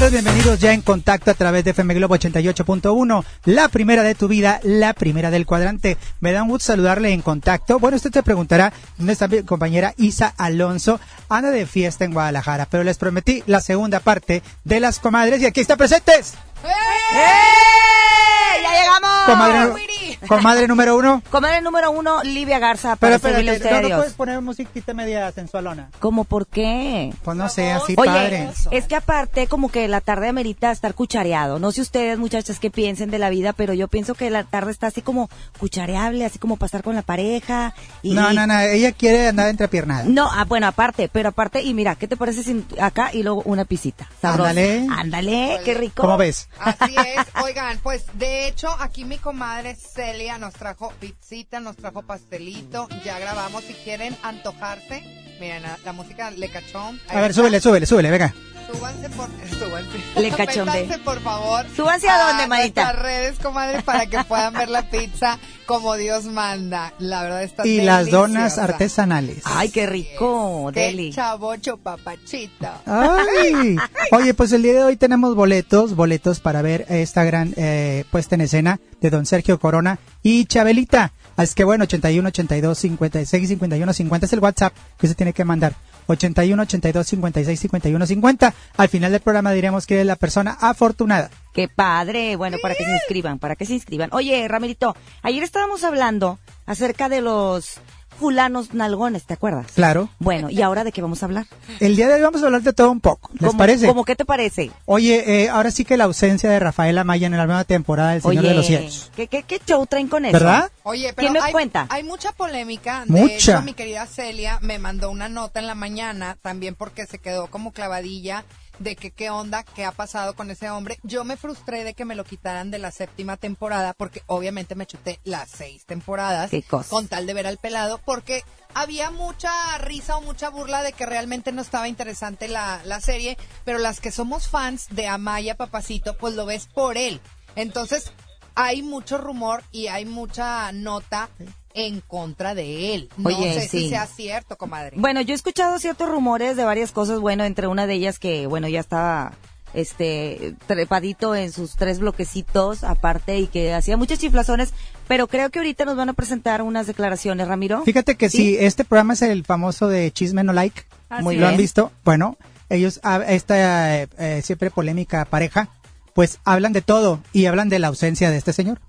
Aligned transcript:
bienvenidos 0.00 0.58
ya 0.58 0.72
en 0.72 0.82
contacto 0.82 1.30
a 1.30 1.34
través 1.34 1.64
de 1.64 1.70
FM 1.70 1.94
Globo 1.94 2.16
88.1, 2.16 3.24
la 3.44 3.68
primera 3.68 4.02
de 4.02 4.16
tu 4.16 4.26
vida, 4.26 4.60
la 4.64 4.92
primera 4.92 5.30
del 5.30 5.46
cuadrante. 5.46 5.96
Me 6.20 6.32
da 6.32 6.42
un 6.42 6.48
gusto 6.48 6.66
saludarle 6.66 7.12
en 7.12 7.22
contacto. 7.22 7.78
Bueno, 7.78 7.96
usted 7.96 8.12
se 8.12 8.22
preguntará, 8.24 8.72
¿dónde 8.98 9.12
está 9.12 9.28
mi 9.28 9.42
compañera 9.44 9.94
Isa 9.96 10.34
Alonso? 10.36 11.00
Anda 11.28 11.52
de 11.52 11.64
fiesta 11.64 12.04
en 12.04 12.12
Guadalajara, 12.12 12.66
pero 12.68 12.82
les 12.82 12.98
prometí 12.98 13.44
la 13.46 13.60
segunda 13.60 14.00
parte 14.00 14.42
de 14.64 14.80
las 14.80 14.98
comadres 14.98 15.40
y 15.40 15.46
aquí 15.46 15.60
está 15.60 15.76
presentes. 15.76 16.34
¡Eh! 16.62 18.62
¡Ya 18.62 18.80
llegamos! 18.80 19.10
Comadre, 19.26 20.18
comadre 20.28 20.68
número 20.68 20.96
uno. 20.96 21.22
Comadre 21.30 21.60
número 21.60 21.90
uno, 21.90 22.22
Livia 22.22 22.58
Garza. 22.58 22.96
Para 22.96 23.18
pero 23.18 23.38
espérate, 23.38 23.82
¿no, 23.82 23.88
no 23.88 23.96
puedes 23.96 24.14
poner 24.14 24.40
musiquita 24.40 24.94
media 24.94 25.30
sensualona? 25.32 25.90
¿Cómo 25.98 26.24
por 26.24 26.46
qué? 26.46 27.12
Pues 27.22 27.36
no 27.36 27.48
sé, 27.48 27.72
así 27.72 27.94
Oye, 27.96 28.10
padre. 28.10 28.50
es 28.70 28.86
que 28.86 28.96
aparte 28.96 29.46
como 29.46 29.70
que 29.70 29.88
la 29.88 30.00
tarde 30.00 30.28
amerita 30.28 30.70
estar 30.70 30.94
cuchareado. 30.94 31.58
No 31.58 31.72
sé 31.72 31.80
ustedes, 31.80 32.18
muchachas, 32.18 32.58
qué 32.58 32.70
piensen 32.70 33.10
de 33.10 33.18
la 33.18 33.30
vida, 33.30 33.52
pero 33.52 33.74
yo 33.74 33.88
pienso 33.88 34.14
que 34.14 34.30
la 34.30 34.44
tarde 34.44 34.70
está 34.70 34.88
así 34.88 35.02
como 35.02 35.28
cuchareable, 35.58 36.24
así 36.24 36.38
como 36.38 36.56
pasar 36.56 36.82
con 36.82 36.94
la 36.94 37.02
pareja. 37.02 37.74
Y, 38.02 38.14
no, 38.14 38.32
no, 38.32 38.46
no, 38.46 38.58
ella 38.60 38.92
quiere 38.92 39.28
andar 39.28 39.48
entre 39.48 39.68
piernas. 39.68 40.06
No, 40.06 40.28
ah, 40.30 40.44
bueno, 40.44 40.66
aparte, 40.66 41.08
pero 41.12 41.30
aparte, 41.30 41.62
y 41.62 41.74
mira, 41.74 41.96
¿qué 41.96 42.08
te 42.08 42.16
parece 42.16 42.42
sin 42.42 42.66
acá 42.80 43.10
y 43.12 43.22
luego 43.22 43.42
una 43.44 43.64
pisita? 43.64 44.08
Sabrosa. 44.20 44.50
Ándale. 44.50 44.86
Ándale, 44.90 45.60
qué 45.64 45.74
rico. 45.74 46.02
¿Cómo 46.02 46.16
ves? 46.16 46.48
Así 46.60 46.94
es. 46.96 47.26
Oigan, 47.42 47.78
pues 47.82 48.04
de 48.14 48.46
hecho 48.48 48.68
aquí 48.80 49.04
mi 49.04 49.18
comadre 49.18 49.74
Celia 49.74 50.38
nos 50.38 50.54
trajo 50.54 50.92
pizzita, 51.00 51.60
nos 51.60 51.76
trajo 51.76 52.02
pastelito. 52.02 52.88
Ya 53.04 53.18
grabamos. 53.18 53.64
Si 53.64 53.74
quieren 53.74 54.16
antojarse, 54.22 55.02
miren, 55.40 55.62
la, 55.62 55.78
la 55.84 55.92
música 55.92 56.30
le 56.30 56.50
cachón. 56.50 57.00
A 57.08 57.20
ver, 57.20 57.34
súbele, 57.34 57.60
súbele, 57.60 57.86
súbele, 57.86 58.10
venga. 58.10 58.34
Súbanse 58.72 59.08
por, 59.10 59.28
súbanse. 59.58 60.20
Le 60.20 60.30
cachonde. 60.30 60.72
Métanse, 60.72 60.98
por 61.04 61.20
favor. 61.20 61.66
Súbanse 61.76 62.08
a 62.08 62.28
dónde, 62.28 62.46
manita. 62.46 62.84
nuestras 62.84 63.02
redes, 63.02 63.38
comadre, 63.40 63.82
para 63.82 64.06
que 64.06 64.22
puedan 64.24 64.52
ver 64.54 64.68
la 64.68 64.88
pizza 64.90 65.38
como 65.66 65.94
Dios 65.96 66.24
manda. 66.24 66.92
La 66.98 67.22
verdad 67.22 67.42
está 67.42 67.66
Y 67.66 67.80
las 67.82 68.10
donas 68.10 68.56
deliciosa. 68.56 68.64
artesanales. 68.64 69.42
Ay, 69.44 69.70
qué 69.70 69.86
rico, 69.86 70.70
Qué 70.72 70.80
Deli. 70.80 71.12
chavocho 71.12 71.76
papachito. 71.76 72.68
Ay. 72.86 73.76
Oye, 74.12 74.34
pues 74.34 74.52
el 74.52 74.62
día 74.62 74.72
de 74.74 74.82
hoy 74.84 74.96
tenemos 74.96 75.34
boletos, 75.34 75.94
boletos 75.94 76.40
para 76.40 76.62
ver 76.62 76.86
esta 76.88 77.24
gran 77.24 77.54
eh, 77.56 78.04
puesta 78.10 78.34
en 78.34 78.42
escena 78.42 78.80
de 79.00 79.10
don 79.10 79.26
Sergio 79.26 79.58
Corona 79.58 79.98
y 80.22 80.46
Chabelita. 80.46 81.12
Así 81.36 81.54
que 81.54 81.64
bueno, 81.64 81.84
81 81.84 82.28
82 82.28 82.78
56 82.78 83.48
51 83.48 83.92
50 83.92 84.26
es 84.26 84.32
el 84.32 84.38
WhatsApp 84.40 84.72
que 84.98 85.08
se 85.08 85.14
tiene 85.16 85.32
que 85.32 85.44
mandar. 85.44 85.74
81 86.06 86.62
82 86.62 87.06
56 87.06 87.58
51 87.60 88.06
50. 88.06 88.53
Al 88.76 88.88
final 88.88 89.12
del 89.12 89.20
programa 89.20 89.52
diremos 89.52 89.86
que 89.86 90.00
es 90.00 90.06
la 90.06 90.16
persona 90.16 90.56
afortunada. 90.60 91.30
Qué 91.52 91.68
padre. 91.68 92.36
Bueno, 92.36 92.58
para 92.60 92.74
que 92.74 92.84
se 92.84 92.90
inscriban, 92.90 93.38
para 93.38 93.56
que 93.56 93.66
se 93.66 93.74
inscriban. 93.74 94.10
Oye, 94.12 94.46
Ramirito, 94.48 94.96
ayer 95.22 95.42
estábamos 95.42 95.84
hablando 95.84 96.38
acerca 96.66 97.08
de 97.08 97.20
los 97.20 97.80
fulanos 98.18 98.72
nalgones, 98.74 99.24
¿te 99.24 99.34
acuerdas? 99.34 99.66
Claro. 99.74 100.08
Bueno, 100.18 100.50
¿y 100.50 100.62
ahora 100.62 100.84
de 100.84 100.92
qué 100.92 101.02
vamos 101.02 101.22
a 101.22 101.26
hablar? 101.26 101.46
El 101.80 101.96
día 101.96 102.08
de 102.08 102.14
hoy 102.14 102.22
vamos 102.22 102.42
a 102.42 102.46
hablar 102.46 102.62
de 102.62 102.72
todo 102.72 102.90
un 102.90 103.00
poco. 103.00 103.30
¿Les 103.34 103.46
¿Cómo- 103.48 103.58
parece? 103.58 103.86
¿Cómo 103.86 104.04
qué 104.04 104.16
te 104.16 104.24
parece? 104.24 104.70
Oye, 104.86 105.42
eh, 105.44 105.48
ahora 105.48 105.70
sí 105.70 105.84
que 105.84 105.96
la 105.96 106.04
ausencia 106.04 106.48
de 106.50 106.58
Rafael 106.58 106.96
Amaya 106.98 107.26
en 107.26 107.36
la 107.36 107.46
nueva 107.46 107.64
temporada 107.64 108.12
del 108.12 108.22
Señor 108.22 108.38
Oye, 108.44 108.48
de 108.48 108.54
los 108.54 108.66
Cielos. 108.66 109.10
¿qué, 109.16 109.26
qué, 109.26 109.42
qué 109.42 109.60
show 109.66 109.84
traen 109.86 110.08
con 110.08 110.24
eso? 110.24 110.32
¿Verdad? 110.32 110.70
Oye, 110.84 111.12
pero 111.14 111.28
¿Quién 111.28 111.32
me 111.34 111.40
hay, 111.40 111.52
cuenta? 111.52 111.86
hay 111.90 112.02
mucha 112.04 112.32
polémica. 112.32 113.04
De 113.06 113.12
Mucha. 113.20 113.34
hecho, 113.34 113.62
mi 113.62 113.74
querida 113.74 114.06
Celia 114.06 114.58
me 114.62 114.78
mandó 114.78 115.10
una 115.10 115.28
nota 115.28 115.60
en 115.60 115.66
la 115.66 115.74
mañana 115.74 116.36
también 116.42 116.74
porque 116.74 117.06
se 117.06 117.18
quedó 117.18 117.48
como 117.48 117.72
clavadilla 117.72 118.44
de 118.78 118.96
que 118.96 119.10
qué 119.10 119.30
onda, 119.30 119.62
qué 119.62 119.84
ha 119.84 119.92
pasado 119.92 120.34
con 120.34 120.50
ese 120.50 120.70
hombre. 120.70 120.98
Yo 121.02 121.24
me 121.24 121.36
frustré 121.36 121.84
de 121.84 121.94
que 121.94 122.04
me 122.04 122.14
lo 122.14 122.24
quitaran 122.24 122.70
de 122.70 122.78
la 122.78 122.90
séptima 122.90 123.36
temporada 123.36 123.94
porque 123.94 124.22
obviamente 124.26 124.74
me 124.74 124.86
chuté 124.86 125.20
las 125.24 125.50
seis 125.50 125.84
temporadas 125.86 126.50
con 126.88 127.08
tal 127.08 127.26
de 127.26 127.34
ver 127.34 127.46
al 127.46 127.58
pelado 127.58 128.00
porque 128.04 128.42
había 128.74 129.10
mucha 129.10 129.50
risa 129.78 130.16
o 130.16 130.20
mucha 130.20 130.48
burla 130.48 130.82
de 130.82 130.92
que 130.92 131.06
realmente 131.06 131.52
no 131.52 131.62
estaba 131.62 131.88
interesante 131.88 132.48
la, 132.48 132.82
la 132.84 133.00
serie, 133.00 133.38
pero 133.64 133.78
las 133.78 134.00
que 134.00 134.10
somos 134.10 134.48
fans 134.48 134.86
de 134.90 135.06
Amaya 135.06 135.56
Papacito, 135.56 136.16
pues 136.16 136.34
lo 136.34 136.46
ves 136.46 136.66
por 136.66 136.98
él. 136.98 137.20
Entonces, 137.56 138.12
hay 138.54 138.82
mucho 138.82 139.18
rumor 139.18 139.62
y 139.70 139.88
hay 139.88 140.04
mucha 140.04 140.72
nota 140.72 141.28
en 141.74 142.00
contra 142.00 142.54
de 142.54 142.94
él. 142.94 143.08
No 143.16 143.28
Oye, 143.28 143.52
sé 143.54 143.60
si 143.68 143.80
sí. 143.80 143.88
sea 143.90 144.06
cierto, 144.06 144.56
comadre. 144.56 144.96
Bueno, 144.96 145.20
yo 145.20 145.32
he 145.32 145.36
escuchado 145.36 145.78
ciertos 145.78 146.08
rumores 146.08 146.56
de 146.56 146.64
varias 146.64 146.92
cosas, 146.92 147.20
bueno, 147.20 147.44
entre 147.44 147.66
una 147.66 147.86
de 147.86 147.94
ellas 147.94 148.18
que, 148.18 148.46
bueno, 148.46 148.68
ya 148.68 148.80
estaba 148.80 149.32
este 149.74 150.54
trepadito 150.68 151.34
en 151.34 151.50
sus 151.50 151.74
tres 151.74 151.98
bloquecitos 151.98 152.84
aparte 152.84 153.40
y 153.40 153.48
que 153.48 153.74
hacía 153.74 153.96
muchas 153.96 154.20
chiflazones, 154.20 154.72
pero 155.08 155.26
creo 155.26 155.50
que 155.50 155.58
ahorita 155.58 155.84
nos 155.84 155.96
van 155.96 156.08
a 156.08 156.12
presentar 156.12 156.62
unas 156.62 156.86
declaraciones, 156.86 157.48
Ramiro. 157.48 157.82
Fíjate 157.84 158.14
que 158.14 158.30
sí, 158.30 158.56
este 158.58 158.84
programa 158.84 159.14
es 159.14 159.22
el 159.22 159.44
famoso 159.44 159.88
de 159.88 160.12
Chisme 160.12 160.44
No 160.44 160.52
Like. 160.52 160.82
Muy 161.20 161.36
¿Lo 161.36 161.46
han 161.46 161.52
bien. 161.54 161.62
visto? 161.62 161.90
Bueno, 162.04 162.36
ellos, 162.70 163.00
ah, 163.02 163.20
esta 163.26 164.00
eh, 164.02 164.08
eh, 164.18 164.42
siempre 164.44 164.70
polémica 164.70 165.24
pareja, 165.24 165.68
pues 166.14 166.38
hablan 166.44 166.72
de 166.72 166.80
todo 166.82 167.20
y 167.32 167.46
hablan 167.46 167.68
de 167.68 167.80
la 167.80 167.88
ausencia 167.88 168.30
de 168.30 168.36
este 168.36 168.52
señor. 168.52 168.80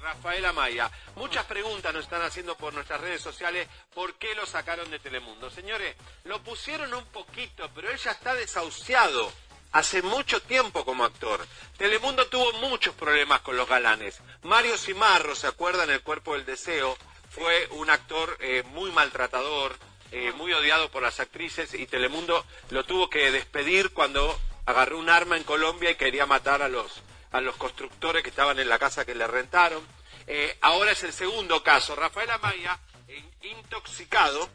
Rafael 0.00 0.44
Amaya. 0.44 0.90
Muchas 1.16 1.44
preguntas 1.46 1.92
nos 1.92 2.04
están 2.04 2.22
haciendo 2.22 2.56
por 2.56 2.72
nuestras 2.72 3.00
redes 3.00 3.20
sociales. 3.20 3.68
¿Por 3.94 4.14
qué 4.14 4.34
lo 4.34 4.46
sacaron 4.46 4.90
de 4.90 4.98
Telemundo? 4.98 5.50
Señores, 5.50 5.96
lo 6.24 6.42
pusieron 6.42 6.92
un 6.94 7.04
poquito, 7.06 7.70
pero 7.74 7.90
él 7.90 7.98
ya 7.98 8.12
está 8.12 8.34
desahuciado. 8.34 9.32
Hace 9.72 10.00
mucho 10.02 10.40
tiempo 10.40 10.84
como 10.84 11.04
actor. 11.04 11.46
Telemundo 11.76 12.26
tuvo 12.28 12.52
muchos 12.54 12.94
problemas 12.94 13.40
con 13.42 13.56
los 13.56 13.68
galanes. 13.68 14.20
Mario 14.42 14.78
Cimarro, 14.78 15.34
¿se 15.34 15.46
acuerdan? 15.46 15.90
El 15.90 16.02
cuerpo 16.02 16.34
del 16.34 16.46
deseo. 16.46 16.96
Fue 17.30 17.68
un 17.72 17.90
actor 17.90 18.38
eh, 18.40 18.62
muy 18.68 18.90
maltratador, 18.90 19.76
eh, 20.10 20.32
muy 20.32 20.52
odiado 20.54 20.90
por 20.90 21.02
las 21.02 21.20
actrices 21.20 21.74
y 21.74 21.86
Telemundo 21.86 22.44
lo 22.70 22.84
tuvo 22.84 23.10
que 23.10 23.30
despedir 23.30 23.90
cuando 23.90 24.38
agarró 24.64 24.98
un 24.98 25.10
arma 25.10 25.36
en 25.36 25.44
Colombia 25.44 25.90
y 25.90 25.96
quería 25.96 26.24
matar 26.24 26.62
a 26.62 26.68
los, 26.68 27.02
a 27.32 27.40
los 27.40 27.56
constructores 27.56 28.22
que 28.22 28.30
estaban 28.30 28.58
en 28.58 28.68
la 28.68 28.78
casa 28.78 29.04
que 29.04 29.14
le 29.14 29.26
rentaron. 29.26 29.86
Eh, 30.26 30.56
ahora 30.60 30.92
es 30.92 31.02
el 31.04 31.12
segundo 31.12 31.62
caso. 31.62 31.94
Rafael 31.96 32.30
Amaya, 32.30 32.78
intoxicado, 33.42 34.48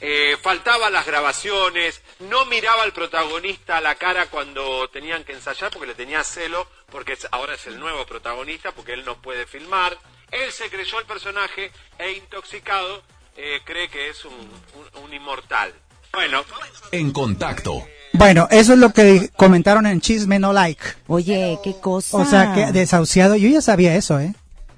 eh, 0.00 0.36
faltaba 0.42 0.88
las 0.90 1.06
grabaciones, 1.06 2.00
no 2.20 2.46
miraba 2.46 2.82
al 2.82 2.92
protagonista 2.92 3.76
a 3.76 3.80
la 3.80 3.94
cara 3.96 4.26
cuando 4.26 4.88
tenían 4.88 5.24
que 5.24 5.32
ensayar 5.32 5.70
porque 5.70 5.88
le 5.88 5.94
tenía 5.94 6.24
celo, 6.24 6.66
porque 6.90 7.12
es- 7.14 7.28
ahora 7.32 7.54
es 7.54 7.66
el 7.66 7.78
nuevo 7.78 8.06
protagonista, 8.06 8.72
porque 8.72 8.94
él 8.94 9.04
no 9.04 9.20
puede 9.20 9.46
filmar. 9.46 9.96
Él 10.30 10.50
se 10.52 10.70
creyó 10.70 10.98
el 11.00 11.06
personaje 11.06 11.70
e 11.98 12.12
intoxicado 12.12 13.02
eh, 13.36 13.60
cree 13.64 13.88
que 13.88 14.08
es 14.10 14.24
un, 14.24 14.34
un- 14.34 15.02
un 15.04 15.14
inmortal. 15.14 15.72
Bueno, 16.12 16.40
En 16.92 17.12
Contacto. 17.12 17.84
Bueno, 18.12 18.48
eso 18.50 18.72
es 18.72 18.78
lo 18.80 18.90
que 18.92 19.30
comentaron 19.36 19.86
en 19.86 20.00
Chisme 20.00 20.38
No 20.40 20.52
Like. 20.52 20.82
Oye, 21.06 21.58
qué 21.62 21.76
cosa. 21.80 22.16
O 22.16 22.24
sea, 22.24 22.52
que 22.54 22.72
desahuciado, 22.72 23.36
yo 23.36 23.48
ya 23.48 23.62
sabía 23.62 23.94
eso, 23.94 24.18
¿eh? 24.18 24.34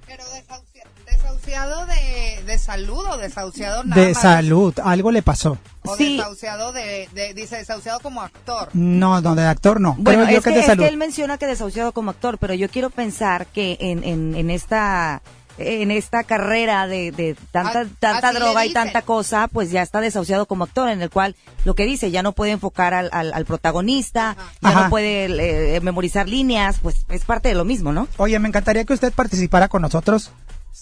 Pero 0.06 0.22
desahuci- 0.25 0.84
desahuciado 1.10 1.87
de, 1.87 2.42
de 2.44 2.59
salud 2.59 3.03
o 3.10 3.16
desahuciado 3.16 3.84
nada 3.84 4.03
De 4.03 4.12
más? 4.12 4.21
salud, 4.21 4.75
algo 4.84 5.10
le 5.10 5.22
pasó. 5.22 5.56
O 5.84 5.97
Sí. 5.97 6.19
desahuciado 6.19 6.72
de, 6.72 7.09
de- 7.15 7.32
dice 7.32 7.56
desahuciado 7.56 8.00
como 8.00 8.21
actor. 8.21 8.69
No, 8.75 9.22
no, 9.22 9.34
de 9.34 9.47
actor 9.47 9.81
no. 9.81 9.97
Bueno, 9.98 10.25
Creo 10.25 10.32
yo 10.34 10.38
es 10.38 10.44
que 10.44 10.50
que, 10.50 10.50
es 10.50 10.54
de 10.56 10.60
es 10.60 10.66
salud. 10.66 10.82
que 10.84 10.88
él 10.91 10.97
menciona 10.98 11.39
que 11.39 11.47
desahuciado 11.47 11.92
como 11.92 12.10
actor, 12.10 12.36
pero 12.36 12.53
yo 12.53 12.68
quiero 12.68 12.91
pensar 12.91 13.47
que 13.47 13.78
en, 13.80 14.04
en, 14.04 14.34
en 14.34 14.51
esta 14.51 15.22
en 15.59 15.91
esta 15.91 16.25
carrera 16.25 16.87
de, 16.87 17.13
de 17.13 17.37
tanta 17.51 17.81
A- 17.81 17.87
tanta 17.99 18.33
droga 18.33 18.65
y 18.66 18.72
tanta 18.72 19.03
cosa, 19.03 19.49
pues 19.49 19.71
ya 19.71 19.83
está 19.83 20.01
desahuciado 20.01 20.47
como 20.47 20.65
actor, 20.65 20.89
en 20.89 21.03
el 21.03 21.10
cual 21.10 21.37
lo 21.65 21.75
que 21.75 21.84
dice, 21.84 22.10
ya 22.10 22.22
no 22.22 22.33
puede 22.33 22.53
enfocar 22.53 22.95
al, 22.95 23.10
al, 23.13 23.33
al 23.34 23.45
protagonista, 23.45 24.37
ya 24.60 24.69
Ajá. 24.71 24.84
no 24.84 24.91
puede 24.91 25.77
eh, 25.77 25.81
memorizar 25.81 26.28
líneas, 26.28 26.78
pues 26.83 27.04
es 27.09 27.25
parte 27.25 27.49
de 27.49 27.54
lo 27.54 27.65
mismo, 27.65 27.93
¿no? 27.93 28.09
Oye, 28.16 28.39
me 28.39 28.49
encantaría 28.49 28.84
que 28.84 28.95
usted 28.95 29.13
participara 29.13 29.69
con 29.69 29.83
nosotros. 29.83 30.31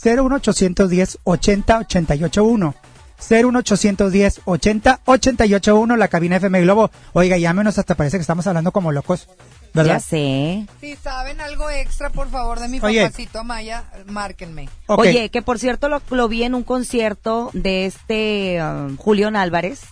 01810 0.02 1.18
80 1.24 1.78
881. 1.78 2.74
01810 3.28 4.40
80 4.44 5.00
881, 5.04 5.96
la 5.96 6.08
cabina 6.08 6.36
FM 6.36 6.62
Globo. 6.62 6.90
Oiga, 7.12 7.36
llámenos, 7.38 7.78
hasta 7.78 7.94
parece 7.94 8.16
que 8.16 8.22
estamos 8.22 8.46
hablando 8.46 8.72
como 8.72 8.92
locos. 8.92 9.28
Ya 9.72 9.82
¿Verdad? 9.82 10.00
sé. 10.00 10.66
Si 10.80 10.96
saben 10.96 11.40
algo 11.40 11.70
extra, 11.70 12.10
por 12.10 12.28
favor, 12.28 12.58
de 12.58 12.68
mi 12.68 12.80
Oye. 12.80 13.02
papacito 13.04 13.38
Amaya, 13.38 13.84
márquenme. 14.06 14.68
Oye, 14.86 15.28
que 15.30 15.42
por 15.42 15.60
cierto 15.60 15.88
lo, 15.88 16.02
lo 16.10 16.28
vi 16.28 16.42
en 16.42 16.54
un 16.54 16.64
concierto 16.64 17.50
de 17.52 17.86
este 17.86 18.58
um, 18.62 18.96
Julián 18.96 19.36
Álvarez. 19.36 19.82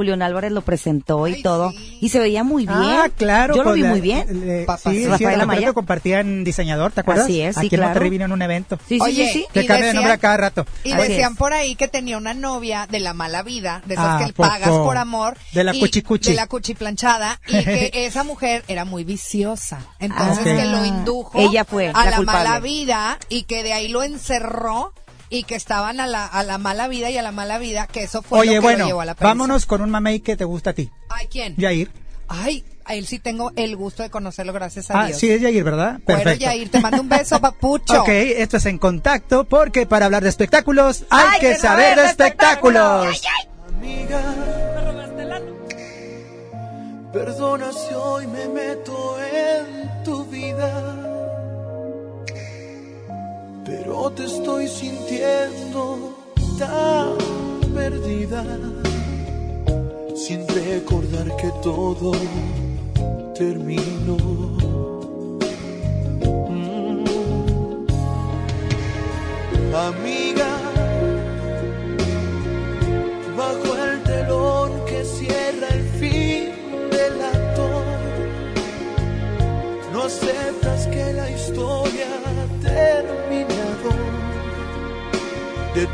Julián 0.00 0.22
Álvarez 0.22 0.50
lo 0.52 0.62
presentó 0.62 1.28
y 1.28 1.34
Ay, 1.34 1.42
todo. 1.42 1.70
sí. 1.72 1.98
Y 2.00 2.08
se 2.08 2.18
veía 2.18 2.42
muy 2.42 2.64
bien. 2.66 2.78
Ah, 2.80 3.08
claro. 3.14 3.54
Yo 3.54 3.62
lo 3.62 3.70
pues 3.70 3.76
vi 3.76 3.82
la- 3.82 3.88
muy 3.90 4.00
bien. 4.00 4.46
le- 4.46 4.64
Papá, 4.64 4.90
sí, 4.90 4.96
sí, 4.96 5.04
Rafael 5.04 5.18
recuerdo 5.18 5.42
Amaya. 5.42 5.66
que 5.68 5.72
compartían 5.74 6.44
diseñador, 6.44 6.92
¿te 6.92 7.00
acuerdas? 7.02 7.26
Así 7.26 7.40
es, 7.42 7.54
sí, 7.56 7.66
Aquí 7.66 7.74
en 7.74 7.80
claro. 7.80 7.84
Monterrey 7.88 8.10
vino 8.10 8.24
en 8.24 8.32
un 8.32 8.40
evento. 8.42 8.78
Sí, 8.88 8.96
sí, 8.96 9.00
Oye, 9.02 9.26
sí, 9.26 9.32
sí. 9.40 9.46
Le 9.52 9.66
cambia 9.66 9.86
de 9.88 9.94
nombre 9.94 10.12
a 10.12 10.18
cada 10.18 10.36
rato. 10.38 10.64
Y 10.84 10.92
Así 10.92 11.08
decían 11.08 11.32
es. 11.32 11.38
por 11.38 11.52
ahí 11.52 11.74
que 11.74 11.88
tenía 11.88 12.16
una 12.16 12.32
novia 12.32 12.86
de 12.90 13.00
la 13.00 13.12
mala 13.12 13.42
vida, 13.42 13.82
de 13.86 13.94
esas 13.94 14.06
Ah, 14.22 14.24
que 14.26 14.32
poco. 14.32 14.48
pagas 14.48 14.70
por 14.70 14.96
amor. 14.96 15.36
De 15.52 15.64
la 15.64 15.74
y- 15.74 15.80
cuchicuchi. 15.80 16.30
De 16.30 16.36
la 16.36 16.46
cuchiplanchada. 16.46 17.38
Y 17.46 17.62
que 17.64 17.90
esa 18.06 18.24
mujer 18.24 18.64
era 18.68 18.84
muy 18.86 19.04
viciosa. 19.04 19.80
Entonces 19.98 20.38
Ah. 20.46 20.56
que 20.62 20.64
lo 20.66 20.84
indujo 20.86 21.38
Ella 21.38 21.64
fue 21.66 21.90
a 21.94 22.10
la 22.10 22.20
mala 22.22 22.60
vida 22.60 23.18
y 23.28 23.42
que 23.42 23.62
de 23.62 23.72
ahí 23.74 23.88
lo 23.88 24.02
encerró 24.02 24.92
y 25.30 25.44
que 25.44 25.54
estaban 25.54 26.00
a 26.00 26.06
la, 26.06 26.26
a 26.26 26.42
la 26.42 26.58
mala 26.58 26.88
vida 26.88 27.08
y 27.08 27.16
a 27.16 27.22
la 27.22 27.32
mala 27.32 27.58
vida, 27.58 27.86
que 27.86 28.02
eso 28.02 28.20
fue 28.20 28.40
Oye, 28.40 28.48
lo 28.56 28.60
que 28.60 28.60
bueno, 28.60 28.78
lo 28.80 28.86
llevó 28.86 29.00
a 29.00 29.04
la 29.06 29.14
perdición. 29.14 29.38
vámonos 29.38 29.64
con 29.64 29.80
un 29.80 29.88
mamey 29.90 30.20
que 30.20 30.36
te 30.36 30.44
gusta 30.44 30.70
a 30.70 30.72
ti. 30.74 30.90
Ay, 31.08 31.26
¿quién? 31.30 31.54
Yair. 31.56 31.90
Ay, 32.28 32.64
a 32.84 32.94
él 32.94 33.06
sí 33.06 33.18
tengo 33.20 33.52
el 33.56 33.76
gusto 33.76 34.02
de 34.02 34.10
conocerlo, 34.10 34.52
gracias 34.52 34.90
a 34.90 35.00
Ah, 35.02 35.06
Dios. 35.06 35.18
sí, 35.18 35.30
es 35.30 35.40
Yair, 35.40 35.62
¿verdad? 35.64 36.00
Bueno, 36.04 36.22
Perfecto. 36.22 36.44
Yair, 36.44 36.70
te 36.70 36.80
mando 36.80 37.00
un 37.00 37.08
beso, 37.08 37.40
papucho. 37.40 38.02
Ok, 38.02 38.08
esto 38.08 38.56
es 38.56 38.66
en 38.66 38.78
contacto 38.78 39.44
porque 39.44 39.86
para 39.86 40.06
hablar 40.06 40.22
de 40.22 40.28
espectáculos 40.28 41.04
hay, 41.10 41.26
Hay 41.34 41.40
que, 41.40 41.48
que 41.50 41.56
saber 41.56 41.96
de 41.98 42.06
espectáculos. 42.06 43.22
Amiga, 43.78 44.20
perdona 47.12 47.72
si 47.72 47.94
hoy 47.94 48.26
me 48.26 48.48
meto 48.48 49.16
en 49.20 50.04
tu 50.04 50.24
vida, 50.26 50.99
pero 53.70 54.10
te 54.10 54.24
estoy 54.24 54.66
sintiendo 54.66 56.12
tan 56.58 57.16
perdida, 57.72 58.44
sin 60.16 60.46
recordar 60.48 61.36
que 61.36 61.50
todo 61.62 62.10
terminó. 63.36 64.16
Mm. 66.50 67.04
Amiga, 69.88 70.59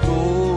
De 0.06 0.56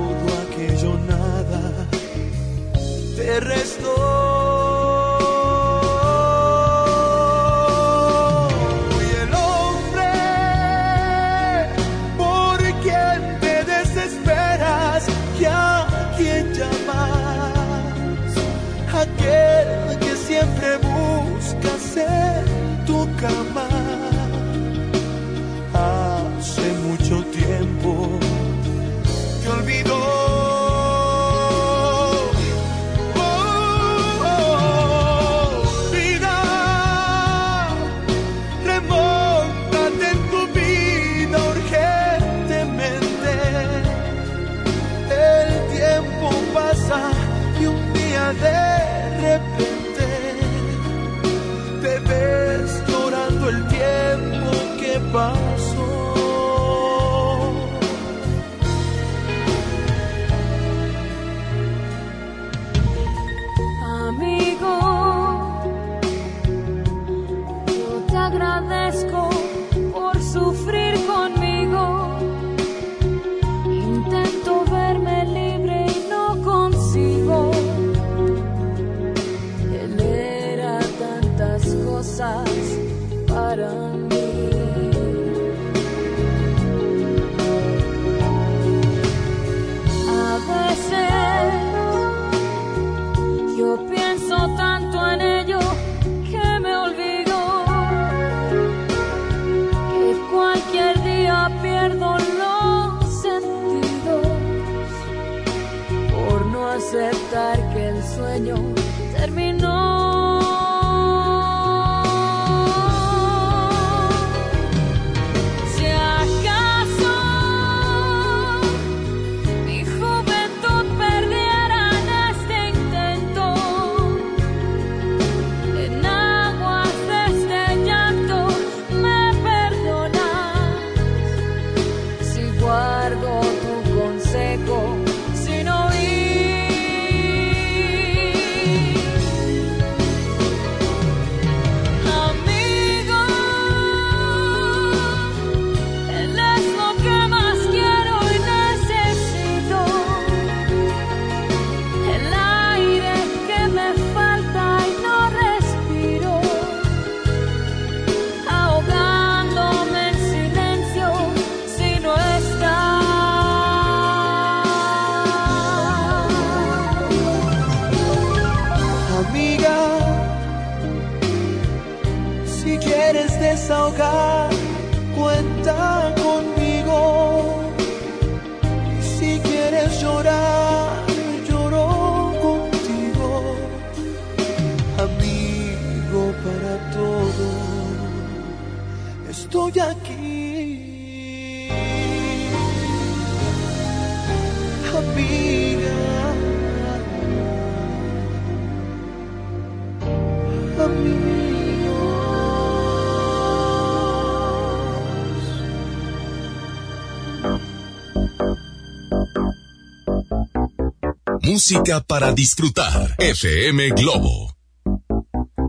Música 211.50 212.00
para 212.00 212.32
disfrutar. 212.32 213.16
FM 213.18 213.90
Globo. 213.96 214.56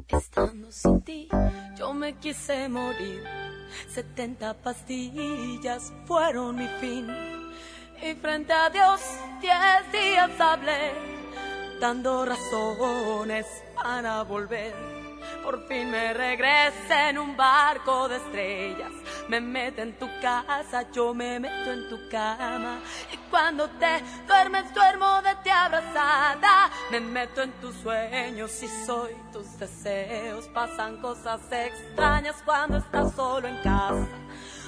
Estando 0.09 0.71
sin 0.71 1.01
ti, 1.01 1.27
yo 1.79 1.95
me 1.95 2.19
quise 2.19 2.69
morir. 2.69 3.25
70 3.95 4.61
pastillas 4.63 5.91
fueron 6.05 6.57
mi 6.57 6.69
fin. 6.83 7.07
Y 8.07 8.15
frente 8.15 8.53
a 8.53 8.69
Dios, 8.69 9.01
10 9.41 9.91
días 9.91 10.39
hablé, 10.39 10.93
dando 11.81 12.27
razones 12.27 13.47
para 13.75 14.23
volver. 14.25 15.00
Por 15.43 15.67
fin 15.67 15.91
me 15.91 16.13
regresé 16.13 17.11
en 17.11 17.19
un 17.19 17.37
barco 17.37 18.09
de 18.09 18.17
estrellas. 18.17 18.93
Me 19.29 19.41
meto 19.41 19.81
en 19.83 19.99
tu 19.99 20.07
casa, 20.21 20.91
yo 20.93 21.15
me 21.15 21.41
meto 21.41 21.73
en 21.73 21.89
tu 21.89 22.09
cama. 22.09 22.81
Y 23.13 23.17
cuando 23.31 23.69
te 23.71 24.03
duermes, 24.27 24.73
duermo 24.75 25.23
de 25.23 25.35
ti 25.43 25.51
abrazada. 25.51 26.71
Me 26.91 27.01
meto 27.01 27.43
en 27.43 27.53
tus 27.53 27.75
sueños 27.77 28.63
y 28.63 28.69
soy 28.87 29.15
tus 29.33 29.59
deseos. 29.59 30.47
Pasan 30.49 31.01
cosas 31.01 31.41
extrañas 31.51 32.43
cuando 32.45 32.79
estás 32.79 33.15
solo 33.15 33.49
en 33.49 33.57
casa. 33.63 34.09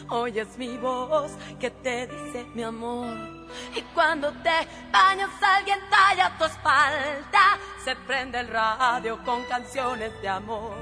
Oyes 0.08 0.58
mi 0.58 0.76
voz 0.78 1.32
que 1.58 1.70
te 1.70 2.06
dice 2.06 2.44
mi 2.54 2.62
amor. 2.62 3.41
Y 3.74 3.82
cuando 3.94 4.30
te 4.42 4.68
bañas 4.90 5.30
alguien 5.42 5.80
talla 5.90 6.30
tu 6.38 6.44
espalda. 6.44 7.58
Se 7.84 7.96
prende 7.96 8.40
el 8.40 8.48
radio 8.48 9.22
con 9.24 9.44
canciones 9.44 10.12
de 10.20 10.28
amor. 10.28 10.76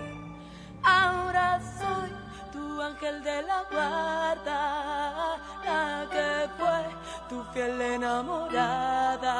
Ahora 0.82 1.60
soy 1.78 2.10
tu 2.52 2.80
ángel 2.82 3.22
de 3.22 3.42
la 3.42 3.62
guarda, 3.70 5.36
la 5.64 6.06
que 6.10 6.48
fue 6.58 6.84
tu 7.28 7.44
fiel 7.52 7.80
enamorada. 7.80 9.34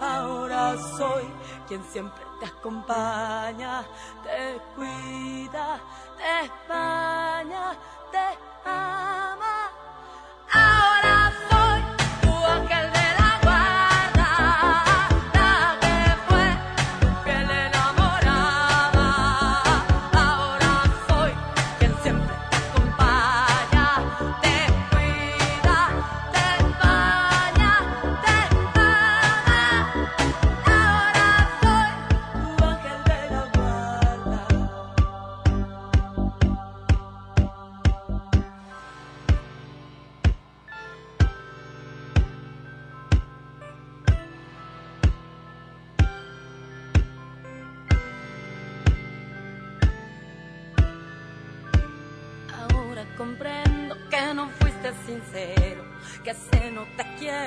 Ahora 0.00 0.76
soy 0.96 1.24
quien 1.68 1.84
siempre 1.84 2.24
te 2.40 2.46
acompaña, 2.46 3.84
te 4.24 4.60
cuida, 4.74 5.78
te 6.16 6.50
baña, 6.68 7.76
te 8.10 8.26
ama. 8.64 9.70
Ahora 10.52 11.32
soy 11.48 11.59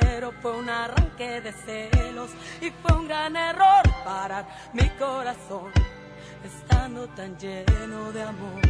quiero 0.03 0.31
fue 0.41 0.51
un 0.51 0.69
arranque 0.69 1.41
de 1.41 1.51
celos 1.51 2.31
y 2.61 2.69
fue 2.69 2.97
un 2.97 3.07
gran 3.07 3.35
error 3.35 3.83
parar 4.03 4.45
mi 4.73 4.89
corazón 4.91 5.71
estando 6.43 7.07
tan 7.09 7.37
lleno 7.37 8.11
de 8.11 8.21
amor. 8.23 8.61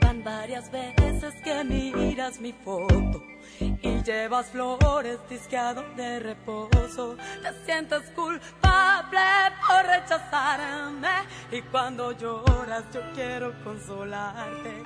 Van 0.00 0.22
varias 0.24 0.70
veces 0.70 1.34
que 1.42 1.64
miras 1.64 2.40
mi 2.40 2.52
foto 2.52 3.22
y 3.60 4.02
llevas 4.02 4.46
flores 4.50 5.18
disqueado 5.28 5.84
de 5.96 6.20
reposo. 6.20 7.16
Te 7.42 7.64
sientes 7.64 8.10
culpable 8.10 9.20
por 9.66 9.84
rechazarme 9.86 11.08
y 11.52 11.62
cuando 11.62 12.12
lloras 12.12 12.84
yo 12.92 13.00
quiero 13.14 13.52
consolarte. 13.62 14.82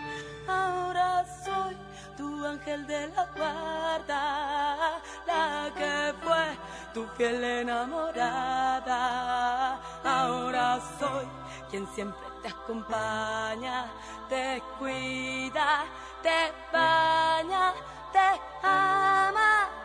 Ahora 0.48 1.24
soy 1.44 1.76
tu 2.16 2.44
ángel 2.44 2.86
de 2.86 3.08
la 3.08 3.26
guarda, 3.36 5.00
la 5.26 5.70
que 5.76 6.14
fue 6.22 6.56
tu 6.92 7.06
fiel 7.16 7.42
enamorada. 7.42 9.00
Ahora 10.04 10.80
soy 10.98 11.26
quien 11.70 11.86
siempre 11.94 12.26
te 12.42 12.48
acompaña, 12.48 13.86
te 14.28 14.62
cuida, 14.78 15.84
te 16.22 16.52
baña, 16.72 17.72
te 18.12 18.40
ama. 18.62 19.83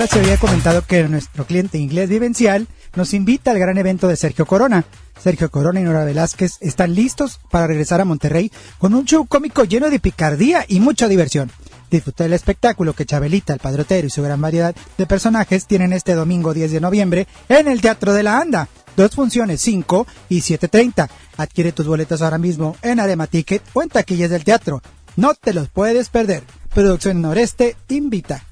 Les 0.00 0.14
había 0.14 0.38
comentado 0.38 0.80
que 0.80 1.06
nuestro 1.08 1.44
cliente 1.44 1.76
inglés 1.76 2.08
vivencial 2.08 2.66
nos 2.96 3.12
invita 3.12 3.50
al 3.50 3.58
gran 3.58 3.76
evento 3.76 4.08
de 4.08 4.16
Sergio 4.16 4.46
Corona. 4.46 4.86
Sergio 5.22 5.50
Corona 5.50 5.78
y 5.78 5.82
Nora 5.82 6.06
Velázquez 6.06 6.56
están 6.60 6.94
listos 6.94 7.38
para 7.50 7.66
regresar 7.66 8.00
a 8.00 8.06
Monterrey 8.06 8.50
con 8.78 8.94
un 8.94 9.04
show 9.04 9.26
cómico 9.26 9.64
lleno 9.64 9.90
de 9.90 10.00
picardía 10.00 10.64
y 10.66 10.80
mucha 10.80 11.06
diversión. 11.06 11.50
Disfruta 11.90 12.24
del 12.24 12.32
espectáculo 12.32 12.94
que 12.94 13.04
Chabelita, 13.04 13.52
el 13.52 13.58
padrotero 13.58 14.06
y 14.06 14.10
su 14.10 14.22
gran 14.22 14.40
variedad 14.40 14.74
de 14.96 15.04
personajes 15.04 15.66
tienen 15.66 15.92
este 15.92 16.14
domingo 16.14 16.54
10 16.54 16.72
de 16.72 16.80
noviembre 16.80 17.26
en 17.50 17.68
el 17.68 17.82
Teatro 17.82 18.14
de 18.14 18.22
la 18.22 18.38
Anda. 18.38 18.68
Dos 18.96 19.14
funciones, 19.14 19.60
5 19.60 20.06
y 20.30 20.40
7.30. 20.40 21.10
Adquiere 21.36 21.72
tus 21.72 21.86
boletos 21.86 22.22
ahora 22.22 22.38
mismo 22.38 22.74
en 22.80 23.00
Adema 23.00 23.26
Ticket 23.26 23.62
o 23.74 23.82
en 23.82 23.90
taquillas 23.90 24.30
del 24.30 24.44
teatro. 24.44 24.80
No 25.16 25.34
te 25.34 25.52
los 25.52 25.68
puedes 25.68 26.08
perder. 26.08 26.42
Producción 26.72 27.20
Noreste 27.20 27.76
invita. 27.90 28.46